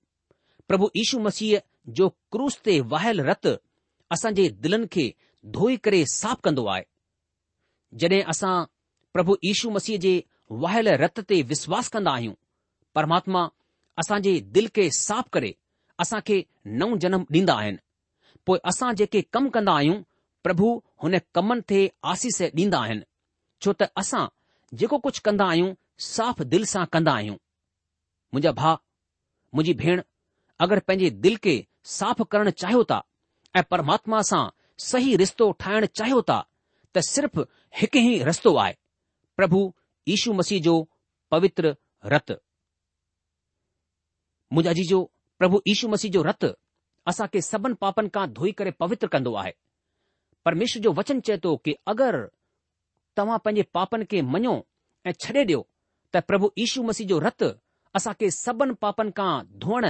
प्रभु 0.68 0.90
यीशू 0.96 1.18
मसीह 1.28 1.61
जो 2.00 2.09
क्रूस 2.37 2.59
ते 2.68 2.76
वहियल 2.94 3.20
रत 3.30 3.46
असां 4.16 4.33
जे 4.38 4.48
दिलनि 4.66 4.87
खे 4.96 5.07
धोई 5.59 5.76
करे 5.87 6.04
साफ़ 6.12 6.40
कंदो 6.48 6.64
आहे 6.74 6.85
जॾहिं 8.02 8.22
असां 8.35 8.54
प्रभु 9.16 9.37
यीशू 9.48 9.70
मसीह 9.78 9.98
जे 10.07 10.14
वाहियलु 10.66 10.94
रत 11.04 11.20
ते 11.33 11.42
विश्वास 11.52 11.88
कंदा 11.96 12.11
आहियूं 12.20 12.35
परमात्मा 12.98 13.42
असां 14.04 14.20
जे 14.28 14.38
दिलि 14.57 14.68
खे 14.78 14.88
साफ़ 15.07 15.28
करे 15.37 15.52
असां 16.07 16.20
खे 16.30 16.44
नओं 16.80 16.96
जनम 17.07 17.24
ॾींदा 17.35 17.54
आहिनि 17.64 17.84
पोइ 18.48 18.59
असां 18.70 18.90
जेके 19.00 19.20
कमु 19.37 19.50
कंदा 19.57 19.72
आहियूं 19.80 20.00
प्रभु 20.46 20.68
हुन 21.02 21.18
कमनि 21.37 21.62
ते 21.70 21.78
आसीस 22.12 22.40
ॾींदा 22.59 22.78
आहिनि 22.87 23.04
छो 23.64 23.72
त 23.83 23.88
असां 24.02 24.22
जेको 24.83 24.98
कुझु 25.07 25.20
कंदा 25.28 25.44
आहियूं 25.54 25.72
साफ़ 26.09 26.42
दिलि 26.54 26.66
सां 26.74 26.85
कंदा 26.96 27.12
आहियूं 27.20 27.37
मुंहिंजा 27.38 28.52
भा 28.61 28.72
मुंहिंजी 28.72 29.74
भेण 29.83 30.02
अगरि 30.66 30.80
पंहिंजे 30.90 31.11
दिलि 31.26 31.40
खे 31.46 31.54
साफ़ 31.98 32.22
करणु 32.35 32.50
चाहियो 32.64 32.85
था 32.92 32.98
ऐं 33.57 33.62
परमात्मा 33.74 34.20
सां 34.33 34.42
सही 34.90 35.16
रिश्तो 35.24 35.50
ठाहिणु 35.64 35.87
चाहियो 36.00 36.22
था 36.33 36.38
त 36.44 37.04
सिर्फ़ 37.12 37.40
हिकु 37.83 37.98
ई 37.98 38.18
रस्तो 38.30 38.54
आहे 38.64 38.76
प्रभु 39.40 39.62
इशू 40.16 40.33
मसीह 40.42 40.61
जो 40.68 40.74
पवित्र 41.37 41.74
रतु 42.14 42.35
मुंहिंजाजी 44.54 44.85
जो 44.92 45.02
प्रभु 45.42 45.61
ईशू 45.74 45.88
मसीह 45.96 46.11
जो 46.18 46.22
रतु 46.30 46.50
असांखे 47.07 47.40
सभिनी 47.43 47.75
पापनि 47.81 48.09
खां 48.14 48.27
धोई 48.37 48.51
करे 48.59 48.71
पवित्र 48.81 49.07
कंदो 49.12 49.33
आहे 49.40 49.51
परमेश् 50.45 50.77
जो 50.87 50.93
वचन 50.97 51.21
चए 51.27 51.37
थो 51.45 51.55
कि 51.64 51.75
अगरि 51.93 52.23
तव्हां 53.19 53.38
पंहिंजे 53.45 53.62
पापनि 53.79 54.05
खे 54.11 54.21
मञियो 54.33 54.55
ऐं 55.09 55.12
छ्ॾे 55.25 55.43
ॾियो 55.45 55.61
त 56.14 56.23
प्रभु 56.29 56.49
ईशू 56.64 56.83
मसीह 56.90 57.07
जो 57.11 57.19
रत 57.25 57.43
असांखे 57.99 58.31
सभिनि 58.37 58.75
पापनि 58.85 59.11
खां 59.21 59.33
धोअण 59.64 59.85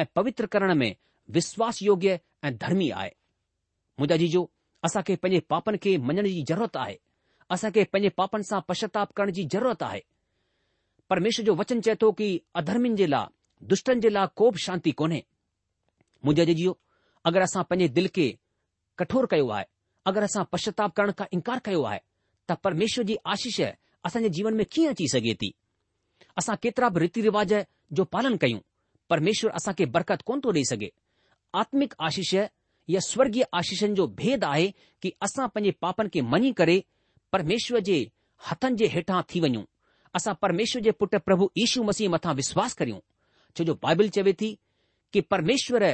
ऐं 0.00 0.04
पवित्र 0.14 0.46
करण 0.54 0.72
में 0.82 0.90
विश्वास 1.36 1.82
योग्य 1.82 2.18
ऐं 2.48 2.54
धर्मी 2.64 2.90
आहे 3.00 3.10
मुंहिंजा 3.98 4.16
जी 4.24 4.28
जो 4.34 4.42
असांखे 4.88 5.16
पंहिंजे 5.24 5.40
पापनि 5.54 5.78
खे 5.82 5.96
मञण 6.10 6.24
जी 6.34 6.44
ज़रूरत 6.50 6.76
आहे 6.84 6.96
असांखे 7.56 7.84
पंहिंजे 7.92 8.08
पापनि 8.20 8.48
सां 8.50 8.60
पश्चाताप 8.70 9.12
करण 9.18 9.32
जी 9.38 9.48
ज़रूरत 9.56 9.82
आहे 9.90 10.00
परमेशु 11.12 11.42
जो 11.48 11.54
वचन 11.62 11.80
चए 11.88 11.94
थो 12.00 12.10
की 12.20 12.28
अधर्मिनि 12.62 12.96
जे 13.02 13.06
लाइ 13.14 13.64
दुष्टनि 13.72 14.00
जे 14.06 14.12
लाइ 14.18 14.26
को 14.42 14.50
बि 14.52 14.58
शांती 14.68 14.90
कोन्हे 15.02 15.20
मुंहिंजो 16.26 16.52
जीओ 16.60 16.74
अगरि 17.30 17.42
असां 17.48 17.62
पंहिंजे 17.72 17.88
दिलि 17.98 18.08
खे 18.18 18.26
कठोर 18.98 19.26
कयो 19.32 19.48
आहे 19.56 19.64
अगरि 20.10 20.24
असां 20.32 20.42
पश्चाताप 20.52 20.92
करण 20.96 21.10
खां 21.18 21.26
इनकार 21.36 21.58
कयो 21.68 21.82
आहे 21.90 22.00
त 22.50 22.56
परमेश्वर 22.64 23.04
जी 23.10 23.16
आशिष 23.34 23.60
असांजे 24.06 24.28
जीवन 24.38 24.54
में 24.60 24.64
कीअं 24.72 24.90
अची 24.92 25.08
सघे 25.14 25.34
थी 25.42 25.50
असां 26.42 26.56
केतिरा 26.62 26.88
बि 26.94 27.00
रीति 27.04 27.20
रिवाज़ 27.28 27.54
जो 27.98 28.04
पालन 28.14 28.36
कयूं 28.44 28.60
परमेश्वर 29.10 29.50
असांखे 29.60 29.84
बरकत 29.96 30.22
कोन्ह 30.26 30.40
थो 30.44 30.52
ॾेई 30.54 30.64
सघे 30.70 30.88
आत्मिक 31.62 31.94
आशिष 32.06 32.34
या 32.94 33.00
स्वर्गीय 33.04 33.44
आशिषनि 33.60 33.94
जो 33.94 34.06
भेदु 34.20 34.46
आहे 34.46 34.68
कि 35.02 35.12
असां 35.22 35.46
पंहिंजे 35.54 35.70
पापनि 35.84 36.08
खे 36.14 36.20
मञी 36.34 36.52
करे 36.60 36.80
परमेश्वर 37.32 37.80
जे 37.88 37.98
हथनि 38.50 38.76
जे 38.82 38.86
हेठां 38.94 39.22
थी 39.30 39.40
वञूं 39.40 39.64
असां 40.16 40.34
परमेश्वर 40.42 40.82
जे 40.82 40.90
पुटु 41.00 41.18
प्रभु 41.26 41.48
ईशू 41.64 41.82
मसीह 41.90 42.08
मथां 42.16 42.34
विश्वास 42.42 42.74
करियूं 42.80 43.00
छो 43.58 43.64
जो 43.70 43.74
बाइबिल 43.82 44.08
चवे 44.18 44.32
थी 44.42 44.50
कि 45.12 45.20
परमेश्वर 45.32 45.84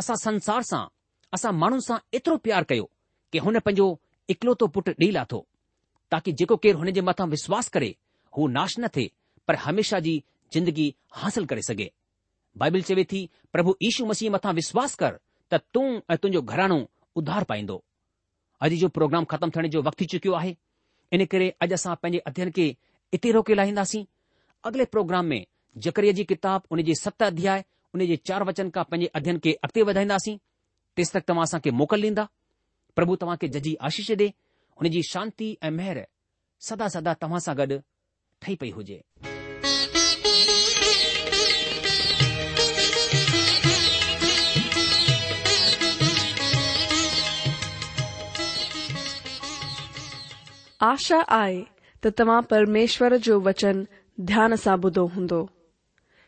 असां 0.00 0.16
संसार 0.24 0.62
सां 0.72 0.82
असां 1.36 1.52
माण्हुनि 1.62 1.84
सां 1.86 1.98
एतिरो 2.18 2.36
प्यार 2.44 2.62
कयो 2.70 2.84
कि 3.32 3.38
हुन 3.44 3.56
पंहिंजो 3.66 3.86
इकलोतो 4.32 4.64
पुटु 4.74 4.90
ॾेई 5.00 5.10
लाथो 5.18 5.38
ताकी 6.12 6.30
जेको 6.38 6.54
केरु 6.62 6.76
हुन 6.80 6.88
जे 6.96 7.00
मथां 7.08 7.26
विश्वास 7.34 7.64
करे 7.74 7.90
हू 8.36 8.42
नाश 8.58 8.70
न 8.80 8.84
थिए 8.94 9.08
पर 9.46 9.54
हमेशा 9.66 9.98
जी 10.06 10.14
जिंदगी 10.54 10.86
हासिल 11.20 11.44
करे 11.50 11.62
सघे 11.68 11.88
बाइबिल 12.62 12.82
चवे 12.90 13.04
थी 13.12 13.20
प्रभु 13.54 13.74
यीशू 13.86 14.06
मसीह 14.10 14.30
मथां 14.36 14.52
विश्वास 14.60 14.94
कर 15.02 15.18
त 15.52 15.60
तूं 15.74 15.86
ऐं 16.12 16.16
तुंहिंजो 16.22 16.42
घराणो 16.52 16.78
उधार 17.22 17.44
पाईंदो 17.50 17.76
अॼु 18.66 18.76
जो 18.84 18.88
प्रोग्राम 18.98 19.24
ख़तमु 19.32 19.50
थियण 19.56 19.68
जो 19.74 19.82
वक़्तु 19.88 20.02
थी 20.04 20.08
चुकियो 20.14 20.32
आहे 20.40 20.54
इन 21.16 21.24
करे 21.32 21.48
अॼु 21.66 21.74
असां 21.80 21.94
पंहिंजे 22.02 22.22
अध्यन 22.30 22.50
खे 22.58 22.66
इते 23.18 23.30
रोके 23.38 23.54
लाहींदासीं 23.60 24.04
अॻिले 24.70 24.84
प्रोग्राम 24.96 25.26
में 25.34 25.40
जकरीअ 25.86 26.14
जी 26.20 26.24
किताब 26.32 26.72
उन 26.76 26.82
जे 26.90 26.94
सत 27.04 27.22
अध्याय 27.32 27.64
उनजे 28.00 28.16
चार 28.28 28.42
वचन 28.48 28.68
खां 28.74 28.82
पंहिंजे 28.90 29.08
अध्यन 29.18 29.38
खे 29.44 29.52
अॻिते 29.66 29.82
वधाईंदासीं 29.86 30.36
तेसि 30.98 31.10
तक 31.18 31.28
तव्हां 31.28 31.44
असांखे 31.44 31.70
मोकिल 31.80 32.02
ॾींदा 32.04 32.24
प्रभु 32.96 33.16
तव्हांखे 33.20 33.48
जजी 33.54 33.74
आशीष 33.88 34.10
ॾे 34.18 34.26
हुनजी 34.26 35.02
शांती 35.08 35.54
ऐं 35.62 35.70
मेहर 35.78 36.02
सदा 36.68 36.88
सदा 36.94 37.14
तव्हां 37.22 37.40
सां 37.40 37.56
गॾु 37.58 37.78
पई 38.60 38.70
हुजे 38.72 39.00
आशा 50.90 51.18
आहे 51.40 51.62
त 52.04 52.10
तव्हां 52.18 52.40
परमेश्वर 52.50 53.16
जो 53.26 53.40
वचन 53.46 53.84
ध्यान 54.26 54.54
सां 54.64 54.76
ॿुधो 54.84 55.04
हूंदो 55.14 55.46